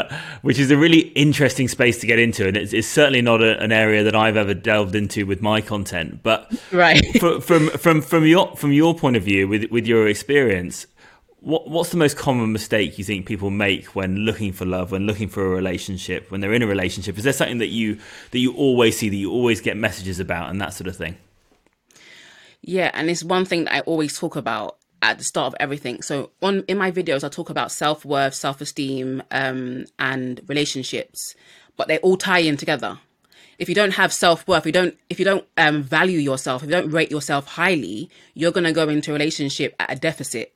[0.43, 3.59] which is a really interesting space to get into, and it's, it's certainly not a,
[3.61, 6.23] an area that I've ever delved into with my content.
[6.23, 10.09] But right from, from from from your from your point of view, with with your
[10.09, 10.87] experience,
[11.41, 15.07] what what's the most common mistake you think people make when looking for love, when
[15.07, 17.17] looking for a relationship, when they're in a relationship?
[17.17, 17.99] Is there something that you
[18.33, 21.17] that you always see that you always get messages about, and that sort of thing?
[22.61, 26.03] Yeah, and it's one thing that I always talk about at the start of everything.
[26.03, 31.35] So on in my videos, I talk about self worth, self esteem, um, and relationships,
[31.77, 32.99] but they all tie in together.
[33.59, 36.69] If you don't have self worth, you don't if you don't um, value yourself, if
[36.69, 40.53] you don't rate yourself highly, you're gonna go into a relationship at a deficit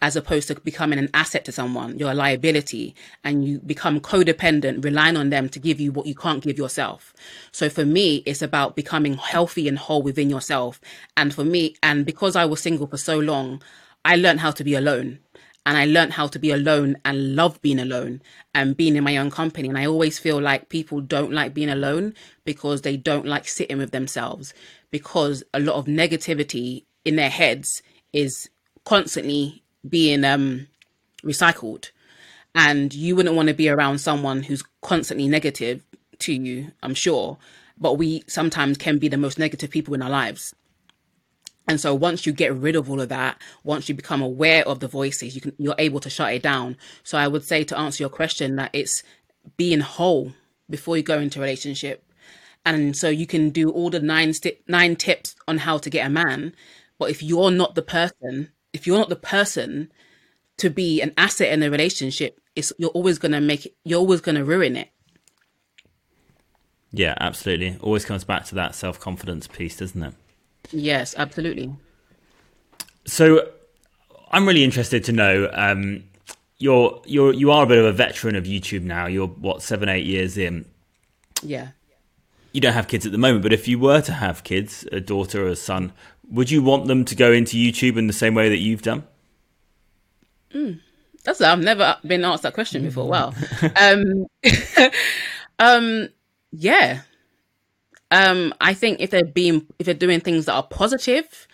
[0.00, 1.98] as opposed to becoming an asset to someone.
[1.98, 6.14] You're a liability and you become codependent, relying on them to give you what you
[6.14, 7.14] can't give yourself.
[7.52, 10.80] So for me, it's about becoming healthy and whole within yourself.
[11.16, 13.62] And for me, and because I was single for so long,
[14.04, 15.20] I learned how to be alone.
[15.64, 18.22] And I learned how to be alone and love being alone
[18.54, 19.68] and being in my own company.
[19.68, 23.78] And I always feel like people don't like being alone because they don't like sitting
[23.78, 24.54] with themselves
[24.92, 28.48] because a lot of negativity in their heads is
[28.84, 30.66] constantly being um,
[31.22, 31.90] recycled.
[32.54, 35.82] And you wouldn't want to be around someone who's constantly negative
[36.20, 37.36] to you, I'm sure.
[37.78, 40.54] But we sometimes can be the most negative people in our lives.
[41.68, 44.80] And so once you get rid of all of that, once you become aware of
[44.80, 46.76] the voices, you can you're able to shut it down.
[47.02, 49.02] So I would say to answer your question that it's
[49.56, 50.32] being whole
[50.70, 52.04] before you go into a relationship.
[52.64, 56.06] And so you can do all the nine st- nine tips on how to get
[56.06, 56.54] a man,
[56.98, 59.90] but if you're not the person, if you're not the person
[60.58, 63.98] to be an asset in a relationship, it's you're always going to make it, you're
[63.98, 64.90] always going to ruin it.
[66.92, 67.78] Yeah, absolutely.
[67.80, 70.14] Always comes back to that self-confidence piece, doesn't it?
[70.72, 71.74] Yes, absolutely.
[73.06, 73.48] So,
[74.30, 75.50] I'm really interested to know.
[75.52, 76.04] Um,
[76.58, 79.06] you're you're you are a bit of a veteran of YouTube now.
[79.06, 80.66] You're what seven eight years in.
[81.42, 81.68] Yeah.
[82.52, 85.00] You don't have kids at the moment, but if you were to have kids, a
[85.00, 85.92] daughter or a son,
[86.30, 89.04] would you want them to go into YouTube in the same way that you've done?
[90.52, 90.80] Mm.
[91.24, 93.08] That's I've never been asked that question before.
[93.08, 93.32] Wow.
[93.76, 94.26] um,
[95.58, 96.08] um,
[96.52, 97.02] yeah,
[98.10, 101.48] um, I think if they're being, if they're doing things that are positive,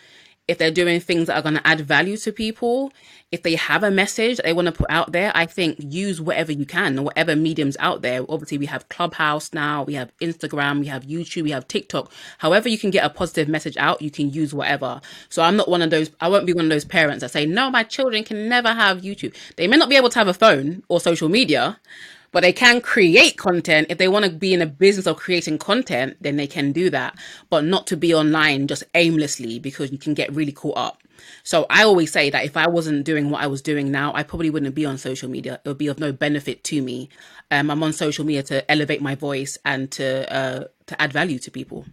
[0.47, 2.93] if they're doing things that are going to add value to people,
[3.33, 6.53] if they have a message they want to put out there, I think use whatever
[6.53, 8.25] you can, whatever mediums out there.
[8.29, 12.12] Obviously, we have Clubhouse now, we have Instagram, we have YouTube, we have TikTok.
[12.38, 15.01] However, you can get a positive message out, you can use whatever.
[15.31, 17.47] So I'm not one of those, I won't be one of those parents that say,
[17.47, 19.35] no, my children can never have YouTube.
[19.57, 21.81] They may not be able to have a phone or social media,
[22.33, 23.88] but they can create content.
[23.90, 26.90] If they want to be in a business of creating content, then they can do
[26.90, 27.16] that,
[27.51, 31.02] but not to be online just aimlessly because you can get really caught up.
[31.45, 34.23] So I always say that if I wasn't doing what I was doing now, I
[34.23, 35.61] probably wouldn't be on social media.
[35.65, 37.09] It would be of no benefit to me.
[37.51, 41.39] Um, I'm on social media to elevate my voice and to uh, to add value
[41.41, 41.87] to people.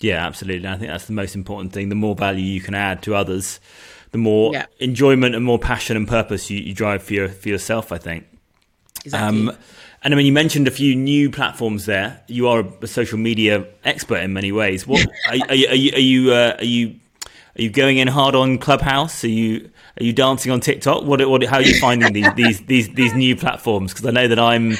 [0.00, 0.66] Yeah, absolutely.
[0.66, 1.90] I think that's the most important thing.
[1.90, 3.60] The more value you can add to others,
[4.12, 4.66] the more yeah.
[4.78, 7.92] enjoyment and more passion and purpose you, you drive for your, for yourself.
[7.92, 8.26] I think.
[9.04, 9.48] Exactly.
[9.48, 9.56] Um,
[10.02, 12.22] and I mean, you mentioned a few new platforms there.
[12.26, 14.86] You are a social media expert in many ways.
[14.86, 15.68] What are, are, you?
[15.68, 15.92] Are you?
[15.92, 17.00] Are you, uh, are you?
[17.58, 19.24] Are you going in hard on Clubhouse?
[19.24, 19.70] Are you?
[19.98, 21.04] Are you dancing on TikTok?
[21.04, 21.26] What?
[21.28, 21.42] What?
[21.44, 23.92] How are you finding these these these these new platforms?
[23.92, 24.76] Because I know that I'm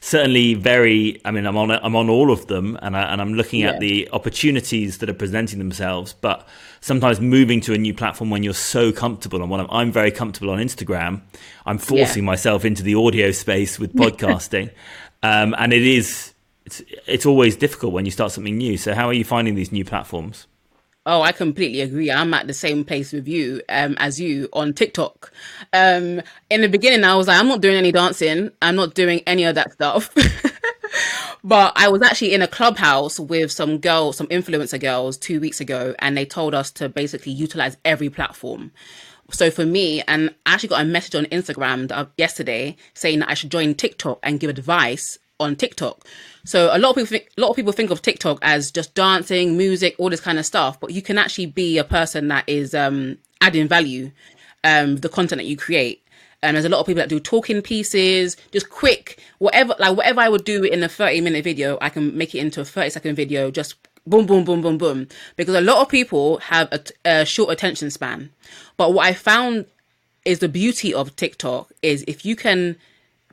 [0.00, 1.20] certainly very.
[1.26, 3.72] I mean, I'm on I'm on all of them, and I, and I'm looking yeah.
[3.72, 6.14] at the opportunities that are presenting themselves.
[6.14, 6.48] But
[6.80, 10.10] sometimes moving to a new platform when you're so comfortable on one I'm, I'm very
[10.10, 11.20] comfortable on Instagram.
[11.66, 12.26] I'm forcing yeah.
[12.26, 14.70] myself into the audio space with podcasting.
[15.22, 16.32] um, and it is
[16.64, 18.78] it's it's always difficult when you start something new.
[18.78, 20.46] So how are you finding these new platforms?
[21.06, 22.10] Oh, I completely agree.
[22.10, 25.30] I'm at the same place with you um, as you on TikTok.
[25.72, 28.50] Um, in the beginning, I was like, I'm not doing any dancing.
[28.62, 30.10] I'm not doing any of that stuff.
[31.44, 35.60] but I was actually in a clubhouse with some girls, some influencer girls two weeks
[35.60, 38.72] ago, and they told us to basically utilize every platform.
[39.30, 43.34] So for me, and I actually got a message on Instagram yesterday saying that I
[43.34, 46.06] should join TikTok and give advice on TikTok.
[46.44, 48.94] So a lot of people think, a lot of people think of TikTok as just
[48.94, 52.44] dancing, music, all this kind of stuff, but you can actually be a person that
[52.46, 54.10] is um, adding value,
[54.62, 56.02] um, the content that you create.
[56.42, 60.20] And there's a lot of people that do talking pieces, just quick, whatever, like whatever
[60.20, 62.90] I would do in a 30 minute video, I can make it into a 30
[62.90, 63.76] second video, just
[64.06, 65.08] boom, boom, boom, boom, boom.
[65.36, 68.28] Because a lot of people have a, a short attention span.
[68.76, 69.64] But what I found
[70.26, 72.76] is the beauty of TikTok is if you can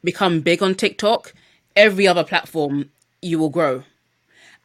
[0.02, 1.34] become big on TikTok,
[1.76, 2.90] every other platform
[3.22, 3.84] you will grow.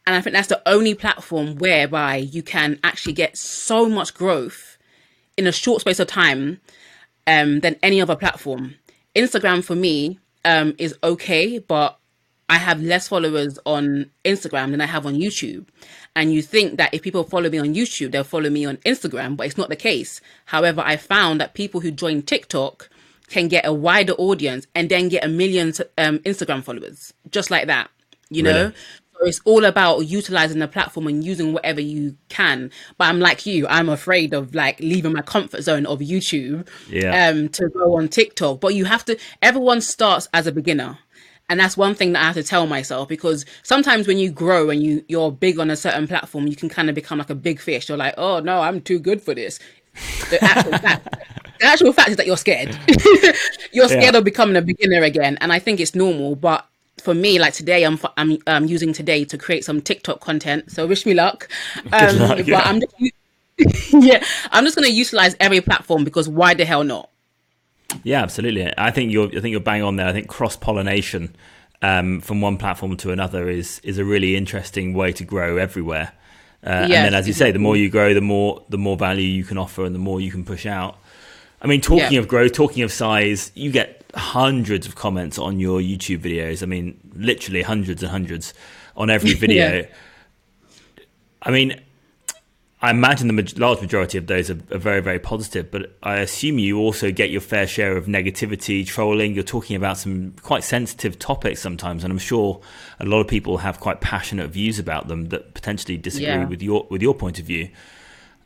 [0.05, 4.77] And I think that's the only platform whereby you can actually get so much growth
[5.35, 6.61] in a short space of time
[7.27, 8.75] um, than any other platform.
[9.15, 11.99] Instagram for me um, is okay, but
[12.49, 15.65] I have less followers on Instagram than I have on YouTube.
[16.15, 19.35] And you think that if people follow me on YouTube, they'll follow me on Instagram,
[19.35, 20.21] but it's not the case.
[20.45, 22.89] However, I found that people who join TikTok
[23.27, 27.67] can get a wider audience and then get a million um, Instagram followers, just like
[27.67, 27.89] that,
[28.29, 28.71] you know?
[29.19, 32.69] So it's all about utilizing the platform and using whatever you can.
[32.99, 37.29] But I'm like you, I'm afraid of like leaving my comfort zone of YouTube Yeah.
[37.29, 38.59] um, to go on TikTok.
[38.59, 40.99] But you have to, everyone starts as a beginner.
[41.49, 44.69] And that's one thing that I have to tell myself because sometimes when you grow
[44.69, 47.35] and you, you're big on a certain platform, you can kind of become like a
[47.35, 47.87] big fish.
[47.89, 49.57] You're like, oh no, I'm too good for this.
[50.29, 51.15] The actual fact,
[51.59, 52.77] the actual fact is that you're scared.
[53.71, 54.17] you're scared Yeah.
[54.17, 55.37] of becoming a beginner again.
[55.41, 56.35] And I think it's normal.
[56.35, 56.67] But
[57.07, 60.69] for me, like today, I'm I'm um, using today to create some TikTok content.
[60.69, 61.47] So wish me luck.
[61.93, 62.57] Um, luck, yeah.
[62.57, 66.83] But I'm just, yeah, I'm just going to utilize every platform because why the hell
[66.83, 67.09] not?
[68.03, 68.73] Yeah, absolutely.
[68.77, 69.27] I think you're.
[69.27, 70.05] I think you're bang on there.
[70.05, 71.33] I think cross pollination
[71.81, 76.11] um, from one platform to another is is a really interesting way to grow everywhere.
[76.61, 79.29] Uh, and then, as you say, the more you grow, the more the more value
[79.29, 80.99] you can offer, and the more you can push out.
[81.61, 82.19] I mean, talking Yeah.
[82.19, 86.61] of growth, talking of size, you get hundreds of comments on your YouTube videos.
[86.63, 88.53] I mean, literally hundreds and hundreds
[88.95, 89.79] on every video.
[89.79, 89.85] Yeah.
[91.41, 91.79] I mean,
[92.79, 96.59] I imagine the large majority of those are, are very, very positive, but I assume
[96.59, 99.33] you also get your fair share of negativity, trolling.
[99.33, 102.61] You're talking about some quite sensitive topics sometimes, and I'm sure
[102.99, 106.45] a lot of people have quite passionate views about them that potentially disagree Yeah.
[106.45, 107.69] with your with your point of view.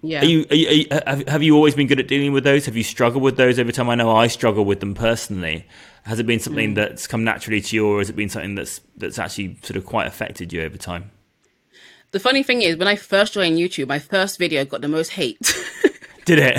[0.02, 0.22] Yeah.
[0.22, 2.44] Are you, are you, are you, have, have you always been good at dealing with
[2.44, 2.66] those?
[2.66, 3.90] Have you struggled with those over time?
[3.90, 5.68] I know I struggle with them personally.
[6.04, 6.44] Has it been Mm.
[6.44, 9.78] something that's come naturally to you, or has it been something that's that's actually sort
[9.78, 11.12] of quite affected you over time?
[12.12, 15.10] the funny thing is, when I first joined YouTube, my first video got the most
[15.10, 15.40] hate.
[16.26, 16.58] Did it?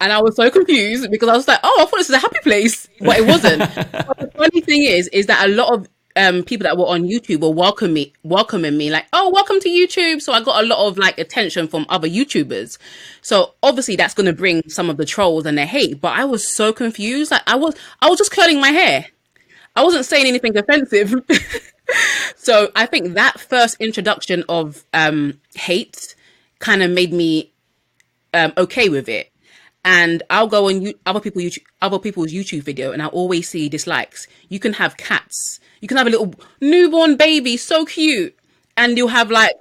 [0.00, 2.18] and I was so confused because I was like, "Oh, I thought this was a
[2.18, 3.58] happy place," but it wasn't.
[3.92, 7.02] but the funny thing is, is that a lot of um, people that were on
[7.04, 10.66] YouTube were welcome me, welcoming me, like, "Oh, welcome to YouTube." So I got a
[10.66, 12.78] lot of like attention from other YouTubers.
[13.20, 16.00] So obviously that's going to bring some of the trolls and the hate.
[16.00, 17.30] But I was so confused.
[17.30, 19.06] Like I was, I was just curling my hair.
[19.74, 21.14] I wasn't saying anything offensive.
[22.36, 26.14] so I think that first introduction of um, hate
[26.58, 27.52] kind of made me
[28.34, 29.30] um, okay with it.
[29.84, 33.68] And I'll go on other people YouTube, other people's YouTube video, and I always see
[33.68, 34.28] dislikes.
[34.48, 35.58] You can have cats.
[35.82, 38.34] You can have a little newborn baby, so cute,
[38.76, 39.52] and you'll have like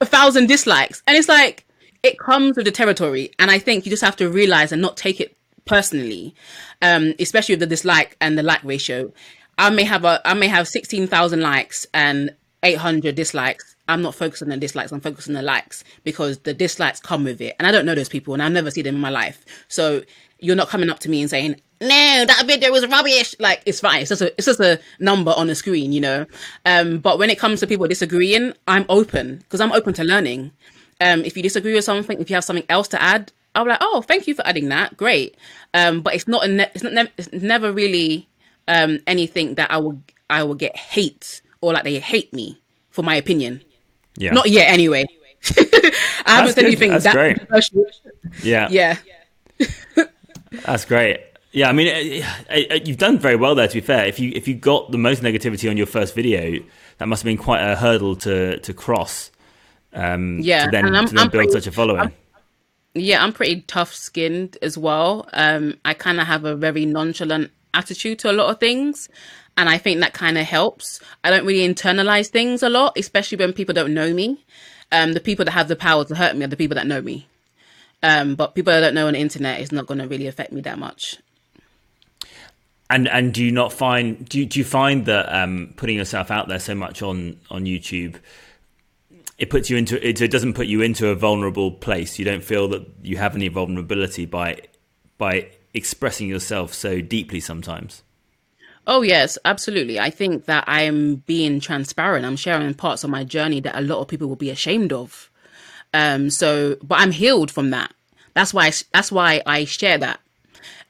[0.00, 1.02] a thousand dislikes.
[1.06, 1.66] And it's like
[2.02, 3.32] it comes with the territory.
[3.38, 6.34] And I think you just have to realize and not take it personally,
[6.80, 9.12] um, especially with the dislike and the like ratio.
[9.58, 13.74] I may have a I may have sixteen thousand likes and eight hundred dislikes.
[13.88, 14.92] I'm not focused on the dislikes.
[14.92, 17.94] I'm focused on the likes because the dislikes come with it, and I don't know
[17.94, 19.44] those people, and I've never seen them in my life.
[19.68, 20.02] So
[20.44, 23.80] you're not coming up to me and saying, "No, that video was rubbish." Like it's
[23.80, 24.00] fine.
[24.02, 26.26] It's just a it's just a number on the screen, you know.
[26.66, 30.52] Um, but when it comes to people disagreeing, I'm open because I'm open to learning.
[31.00, 33.70] Um, if you disagree with something, if you have something else to add, I'll be
[33.70, 34.96] like, "Oh, thank you for adding that.
[34.96, 35.36] Great."
[35.72, 38.28] Um, but it's not a ne- it's not ne- it's never really
[38.68, 43.02] um anything that I will I will get hate or like they hate me for
[43.02, 43.62] my opinion.
[44.16, 44.32] Yeah.
[44.32, 45.04] Not yet, anyway.
[46.26, 47.36] I haven't said anything That's that great.
[47.38, 47.84] controversial.
[48.42, 48.68] yeah.
[48.70, 48.96] Yeah.
[50.66, 51.20] That's great.
[51.52, 53.68] Yeah, I mean, uh, uh, uh, you've done very well there.
[53.68, 56.58] To be fair, if you if you got the most negativity on your first video,
[56.98, 59.30] that must have been quite a hurdle to to cross.
[59.92, 62.10] Um, Yeah, to then, and I'm- to then I'm build pretty- such a following.
[62.94, 65.28] Yeah, I'm pretty tough skinned as well.
[65.32, 69.08] Um, I kind of have a very nonchalant attitude to a lot of things.
[69.56, 71.00] And I think that kind of helps.
[71.22, 74.44] I don't really internalize things a lot, especially when people don't know me.
[74.90, 77.00] Um, the people that have the power to hurt me are the people that know
[77.00, 77.26] me.
[78.04, 80.52] Um, but people that don't know on the internet is not going to really affect
[80.52, 81.16] me that much.
[82.90, 86.30] And and do you not find do you, do you find that um, putting yourself
[86.30, 88.16] out there so much on on YouTube,
[89.38, 92.18] it puts you into it, it doesn't put you into a vulnerable place.
[92.18, 94.60] You don't feel that you have any vulnerability by
[95.16, 98.02] by expressing yourself so deeply sometimes.
[98.86, 99.98] Oh yes, absolutely.
[99.98, 102.26] I think that I'm being transparent.
[102.26, 105.30] I'm sharing parts of my journey that a lot of people will be ashamed of.
[105.94, 107.94] Um, so, but I'm healed from that.
[108.34, 108.66] That's why.
[108.66, 110.20] I, that's why I share that.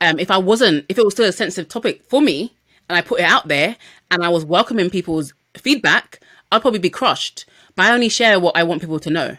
[0.01, 2.55] Um, if I wasn't, if it was still a sensitive topic for me,
[2.89, 3.77] and I put it out there,
[4.11, 7.45] and I was welcoming people's feedback, I'd probably be crushed.
[7.77, 9.37] But I only share what I want people to know.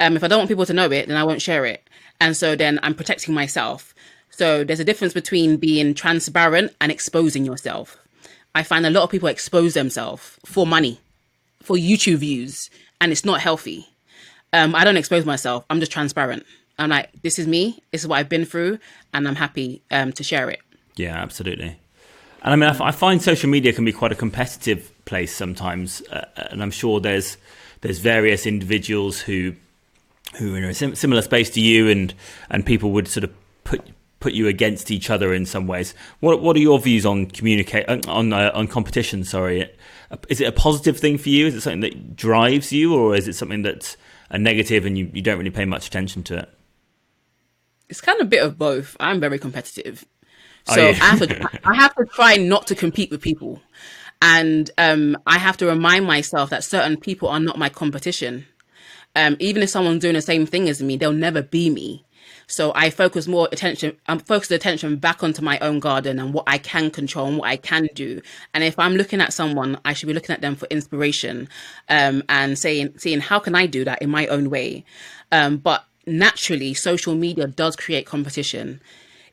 [0.00, 1.88] Um, if I don't want people to know it, then I won't share it.
[2.20, 3.94] And so then I'm protecting myself.
[4.30, 7.96] So there's a difference between being transparent and exposing yourself.
[8.54, 11.00] I find a lot of people expose themselves for money,
[11.62, 12.70] for YouTube views,
[13.00, 13.88] and it's not healthy.
[14.54, 15.64] Um, I don't expose myself.
[15.68, 16.46] I'm just transparent.
[16.78, 17.82] I'm like, this is me.
[17.90, 18.78] This is what I've been through,
[19.12, 20.60] and I'm happy um, to share it.
[20.94, 21.76] Yeah, absolutely.
[22.42, 25.34] And I mean, I, f- I find social media can be quite a competitive place
[25.34, 27.36] sometimes, uh, and I'm sure there's
[27.80, 29.54] there's various individuals who
[30.36, 32.14] who are in a sim- similar space to you, and
[32.48, 33.32] and people would sort of
[33.64, 33.82] put
[34.20, 35.94] put you against each other in some ways.
[36.20, 39.24] What what are your views on communicate on uh, on competition?
[39.24, 39.68] Sorry,
[40.28, 41.46] is it a positive thing for you?
[41.46, 43.96] Is it something that drives you, or is it something that's
[44.34, 46.50] a negative and you, you don't really pay much attention to it?
[47.88, 48.96] It's kind of a bit of both.
[48.98, 50.04] I'm very competitive.
[50.66, 53.62] So I have to I have to try not to compete with people.
[54.20, 58.46] And um, I have to remind myself that certain people are not my competition.
[59.14, 62.03] Um, even if someone's doing the same thing as me, they'll never be me.
[62.46, 66.34] So I focus more attention, I'm um, focus attention back onto my own garden and
[66.34, 68.20] what I can control and what I can do.
[68.52, 71.48] And if I'm looking at someone, I should be looking at them for inspiration,
[71.88, 74.84] um, and saying, seeing how can I do that in my own way.
[75.32, 78.80] Um, but naturally, social media does create competition.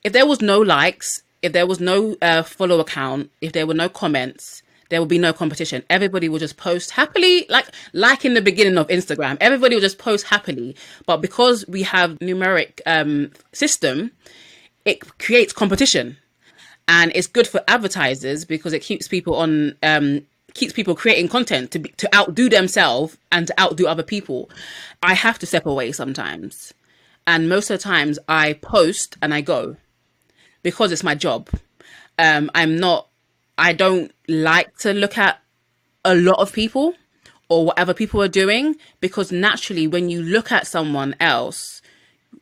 [0.03, 3.74] If there was no likes, if there was no uh, follow account, if there were
[3.74, 5.84] no comments, there will be no competition.
[5.89, 9.38] Everybody will just post happily, like like in the beginning of Instagram.
[9.39, 10.76] Everybody will just post happily,
[11.06, 14.12] but because we have numeric um, system,
[14.84, 16.18] it creates competition,
[16.89, 19.76] and it's good for advertisers because it keeps people on.
[19.82, 24.50] Um, keeps people creating content to be, to outdo themselves and to outdo other people.
[25.02, 26.74] I have to step away sometimes,
[27.26, 29.78] and most of the times I post and I go
[30.64, 31.50] because it's my job.
[32.20, 33.08] Um, I'm not
[33.62, 35.39] I don't like to look at
[36.03, 36.95] a lot of people
[37.47, 41.84] or whatever people are doing because naturally, when you look at someone else,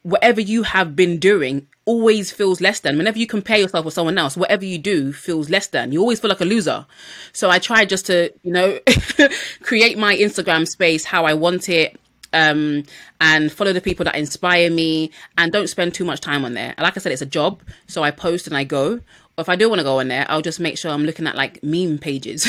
[0.02, 2.98] whatever you have been doing always feels less than.
[2.98, 5.92] Whenever you compare yourself with someone else, whatever you do feels less than.
[5.92, 6.86] You always feel like a loser.
[7.34, 8.80] So I try just to, you know,
[9.62, 12.00] create my Instagram space how I want it
[12.32, 12.84] um,
[13.20, 16.76] and follow the people that inspire me and don't spend too much time on there.
[16.78, 17.62] Like I said, it's a job.
[17.88, 19.02] So I post and I go
[19.40, 21.36] if I do want to go on there, I'll just make sure I'm looking at
[21.36, 22.46] like meme pages.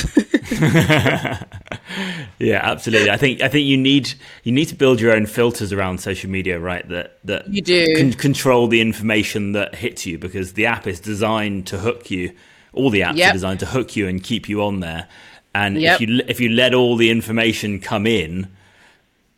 [2.38, 3.10] yeah, absolutely.
[3.10, 4.12] I think I think you need
[4.44, 6.88] you need to build your own filters around social media, right?
[6.88, 11.00] That that you do can control the information that hits you because the app is
[11.00, 12.32] designed to hook you.
[12.72, 13.30] All the apps yep.
[13.30, 15.08] are designed to hook you and keep you on there.
[15.54, 16.00] And yep.
[16.00, 18.48] if you if you let all the information come in,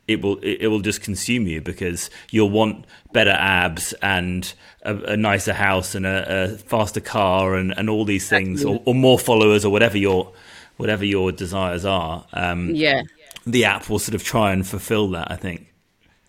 [0.08, 4.52] it will it will just consume you because you'll want better abs and
[4.82, 8.82] a, a nicer house and a, a, faster car and, and all these things or,
[8.84, 10.32] or, more followers or whatever your
[10.76, 12.26] whatever your desires are.
[12.32, 13.02] Um, yeah,
[13.46, 15.30] the app will sort of try and fulfill that.
[15.30, 15.72] I think.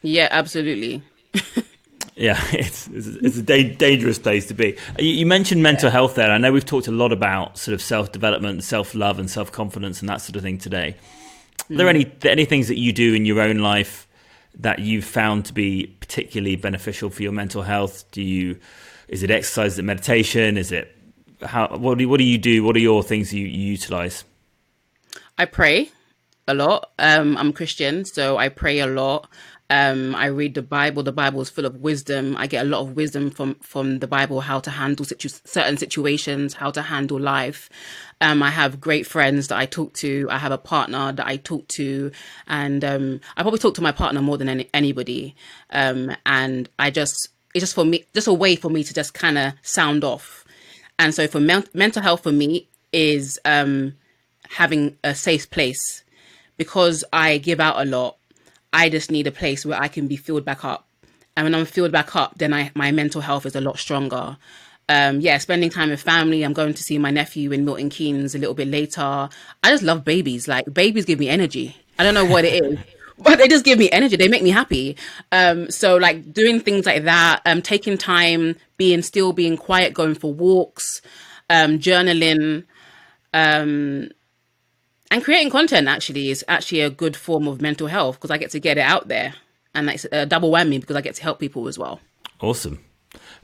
[0.02, 1.02] Yeah, absolutely.
[2.16, 4.78] yeah, it's it's a da- dangerous place to be.
[5.00, 5.94] You, you mentioned mental yeah.
[5.94, 6.32] health there.
[6.32, 9.52] I know we've talked a lot about sort of self development, self love, and self
[9.52, 10.96] confidence and that sort of thing today.
[11.70, 14.08] Are there any any things that you do in your own life
[14.56, 18.10] that you've found to be particularly beneficial for your mental health?
[18.12, 18.60] Do you
[19.08, 19.74] is it exercise?
[19.74, 20.58] Is it meditation?
[20.58, 20.96] Is it
[21.42, 21.78] how?
[21.78, 22.64] What do what do you do?
[22.64, 24.24] What are your things you, you utilize?
[25.38, 25.92] I pray
[26.48, 26.92] a lot.
[27.00, 29.30] Um, I'm Christian, so I pray a lot.
[29.74, 31.02] Um, I read the Bible.
[31.02, 32.38] The Bible is full of wisdom.
[32.38, 35.78] I get a lot of wisdom from from the Bible, how to handle situ- certain
[35.78, 37.72] situations, how to handle life.
[38.22, 40.28] Um, I have great friends that I talk to.
[40.30, 42.12] I have a partner that I talk to,
[42.48, 45.36] and um, I probably talk to my partner more than any- anybody.
[45.72, 49.16] Um, and I just it's just for me, just a way for me to just
[49.16, 50.46] kind of sound off.
[51.00, 53.94] And so for men- mental health for me is um,
[54.50, 56.04] having a safe place
[56.58, 58.18] because I give out a lot
[58.74, 60.88] I just need a place where I can be filled back up.
[61.38, 64.38] And when I'm filled back up, then I my mental health is a lot stronger.
[64.90, 66.44] Um, yeah, spending time with family.
[66.44, 69.02] I'm going to see my nephew in Milton Keynes a little bit later.
[69.02, 70.48] I just love babies.
[70.48, 71.78] Like babies give me energy.
[71.98, 72.80] I don't know what it is.
[73.18, 74.16] but they just give me energy.
[74.16, 74.98] They make me happy.
[75.32, 80.16] Um, so like doing things like that, um, taking time, being still, being quiet, going
[80.16, 81.02] for walks,
[81.50, 82.66] um, journaling,
[83.34, 84.10] um,
[85.14, 88.50] and creating content actually is actually a good form of mental health because I get
[88.50, 89.36] to get it out there,
[89.76, 92.00] and it's a double whammy because I get to help people as well.
[92.42, 92.84] Awesome,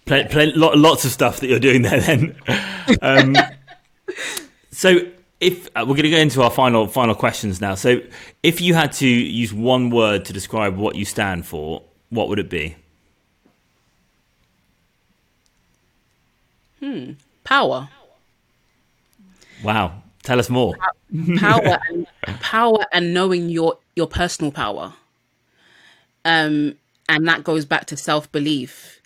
[0.07, 2.01] play, play, lots of stuff that you're doing there.
[2.01, 2.35] Then,
[3.03, 3.37] um,
[4.71, 4.97] so
[5.39, 8.01] if uh, we're going to go into our final final questions now, so
[8.41, 12.39] if you had to use one word to describe what you stand for, what would
[12.39, 12.77] it be?
[16.79, 17.11] Hmm.
[17.43, 17.89] Power.
[19.63, 20.01] Wow.
[20.29, 20.75] Tell us more.
[21.37, 22.05] power and
[22.39, 24.93] power and knowing your your personal power.
[26.23, 26.75] Um,
[27.07, 29.01] and that goes back to self belief.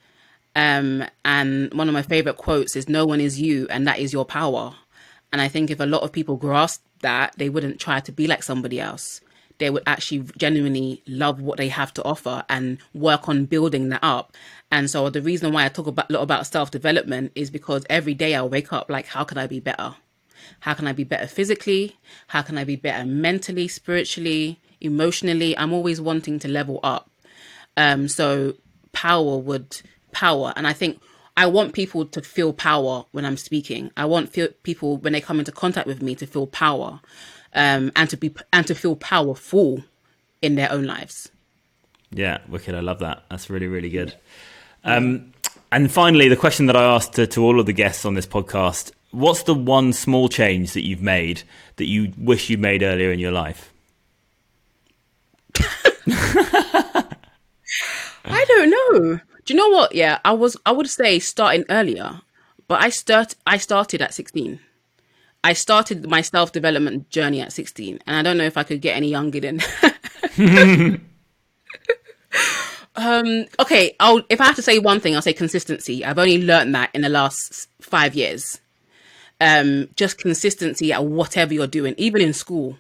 [0.54, 4.12] Um, and one of my favorite quotes is "No one is you, and that is
[4.12, 4.76] your power."
[5.32, 8.28] And I think if a lot of people grasp that, they wouldn't try to be
[8.28, 9.22] like somebody else.
[9.60, 14.04] they would actually genuinely love what they have to offer and work on building that
[14.04, 14.34] up.
[14.72, 17.86] And so the reason why I talk about, a lot about self development is because
[17.90, 19.96] every day I wake up like, how can I be better?
[20.62, 21.98] How can I be better physically?
[22.28, 25.58] How can I be better mentally, spiritually, emotionally?
[25.58, 27.10] I'm always wanting to level up.
[27.76, 28.56] Um, so
[28.92, 29.82] power would
[30.12, 31.02] power, and I think
[31.36, 33.92] I want people to feel power when I'm speaking.
[33.98, 37.02] I want feel, people when they come into contact with me to feel power,
[37.54, 39.84] um, and to be and to feel powerful
[40.42, 41.32] in their own lives.
[42.12, 42.76] Yeah, wicked.
[42.76, 43.24] I love that.
[43.30, 44.14] That's really really good.
[44.84, 45.34] Um,
[45.72, 48.28] and finally, the question that I asked to, to all of the guests on this
[48.28, 51.44] podcast what's the one small change that you've made
[51.78, 53.72] that you wish you'd made earlier in your life?
[58.26, 59.20] I don't know.
[59.46, 59.94] Do you know what?
[59.96, 60.58] Yeah, I was.
[60.66, 62.22] I would say starting earlier,
[62.68, 63.36] but I start.
[63.46, 64.60] I started at sixteen.
[65.44, 68.82] I started my self development journey at sixteen, and I don't know if I could
[68.82, 69.62] get any younger than.
[72.96, 73.46] um.
[73.60, 73.96] Okay.
[74.00, 74.24] I'll.
[74.30, 76.04] If I have to say one thing, I'll say consistency.
[76.04, 78.60] I've only learned that in the last five years
[79.44, 82.78] um, just consistency at whatever you're doing, even in school.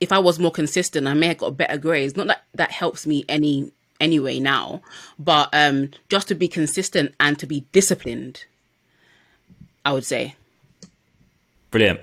[0.00, 2.16] If I was more consistent, I may have got better grades.
[2.16, 4.82] Not that that helps me any anyway now,
[5.18, 8.46] but um, just to be consistent and to be disciplined,
[9.84, 10.34] I would say.
[11.70, 12.00] Brilliant.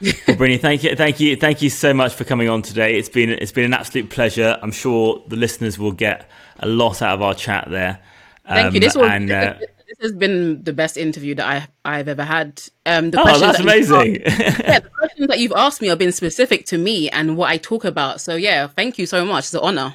[0.00, 2.98] well, Breeny, thank you, thank you, thank you so much for coming on today.
[2.98, 4.58] It's been it's been an absolute pleasure.
[4.60, 8.00] I'm sure the listeners will get a lot out of our chat there.
[8.48, 8.80] Thank um, you.
[8.80, 9.54] This was and, uh,
[9.98, 12.62] this has been the best interview that I I've ever had.
[12.86, 14.22] Um, the oh, that's that amazing!
[14.22, 17.50] Asked, yeah, the questions that you've asked me have been specific to me and what
[17.50, 18.20] I talk about.
[18.20, 19.44] So yeah, thank you so much.
[19.44, 19.94] It's an honor.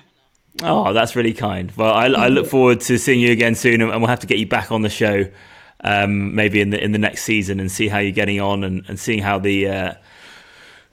[0.62, 1.72] Oh, that's really kind.
[1.76, 4.40] Well, I, I look forward to seeing you again soon, and we'll have to get
[4.40, 5.26] you back on the show,
[5.84, 8.84] um, maybe in the in the next season, and see how you're getting on, and,
[8.88, 9.94] and seeing how the uh,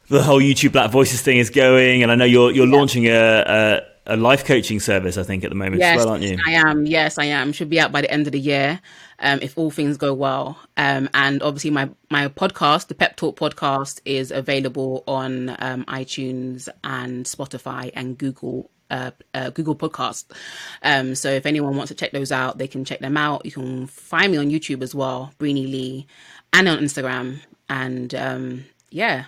[0.09, 2.02] the whole YouTube Black Voices thing is going.
[2.02, 2.76] And I know you're you're yeah.
[2.76, 6.14] launching a, a a life coaching service, I think, at the moment yes, as well,
[6.14, 6.38] aren't you?
[6.46, 6.86] I am.
[6.86, 7.52] Yes, I am.
[7.52, 8.80] Should be out by the end of the year,
[9.18, 10.59] um, if all things go well.
[10.76, 16.68] Um, and obviously, my my podcast, the Pep Talk podcast, is available on um, iTunes
[16.84, 18.70] and Spotify and Google.
[18.88, 20.26] Uh, uh, Google Podcast.
[20.80, 23.44] Um, so if anyone wants to check those out, they can check them out.
[23.44, 26.07] You can find me on YouTube as well, Breeny Lee,
[26.52, 27.40] and on Instagram.
[27.68, 29.24] And um, yeah,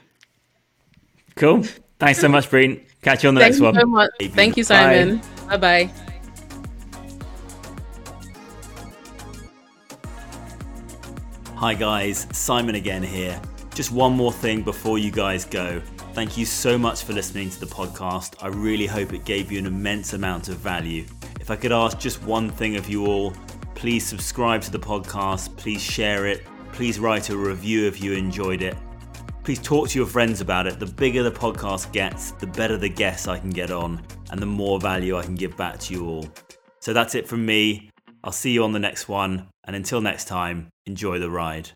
[1.35, 1.65] cool.
[1.99, 2.87] Thanks so much, Breen.
[3.03, 3.75] Catch you on the Thank next one.
[3.75, 4.11] So much.
[4.33, 5.21] Thank you, Simon.
[5.49, 5.91] Bye bye.
[11.55, 12.27] Hi, guys.
[12.33, 13.41] Simon again here.
[13.75, 15.81] Just one more thing before you guys go.
[16.13, 18.35] Thank you so much for listening to the podcast.
[18.43, 21.05] I really hope it gave you an immense amount of value.
[21.41, 23.33] If I could ask just one thing of you all,
[23.75, 28.63] please subscribe to the podcast, please share it, please write a review if you enjoyed
[28.63, 28.77] it.
[29.49, 30.79] Please talk to your friends about it.
[30.79, 34.45] The bigger the podcast gets, the better the guests I can get on, and the
[34.45, 36.29] more value I can give back to you all.
[36.81, 37.89] So that's it from me.
[38.23, 41.71] I'll see you on the next one, and until next time, enjoy the ride.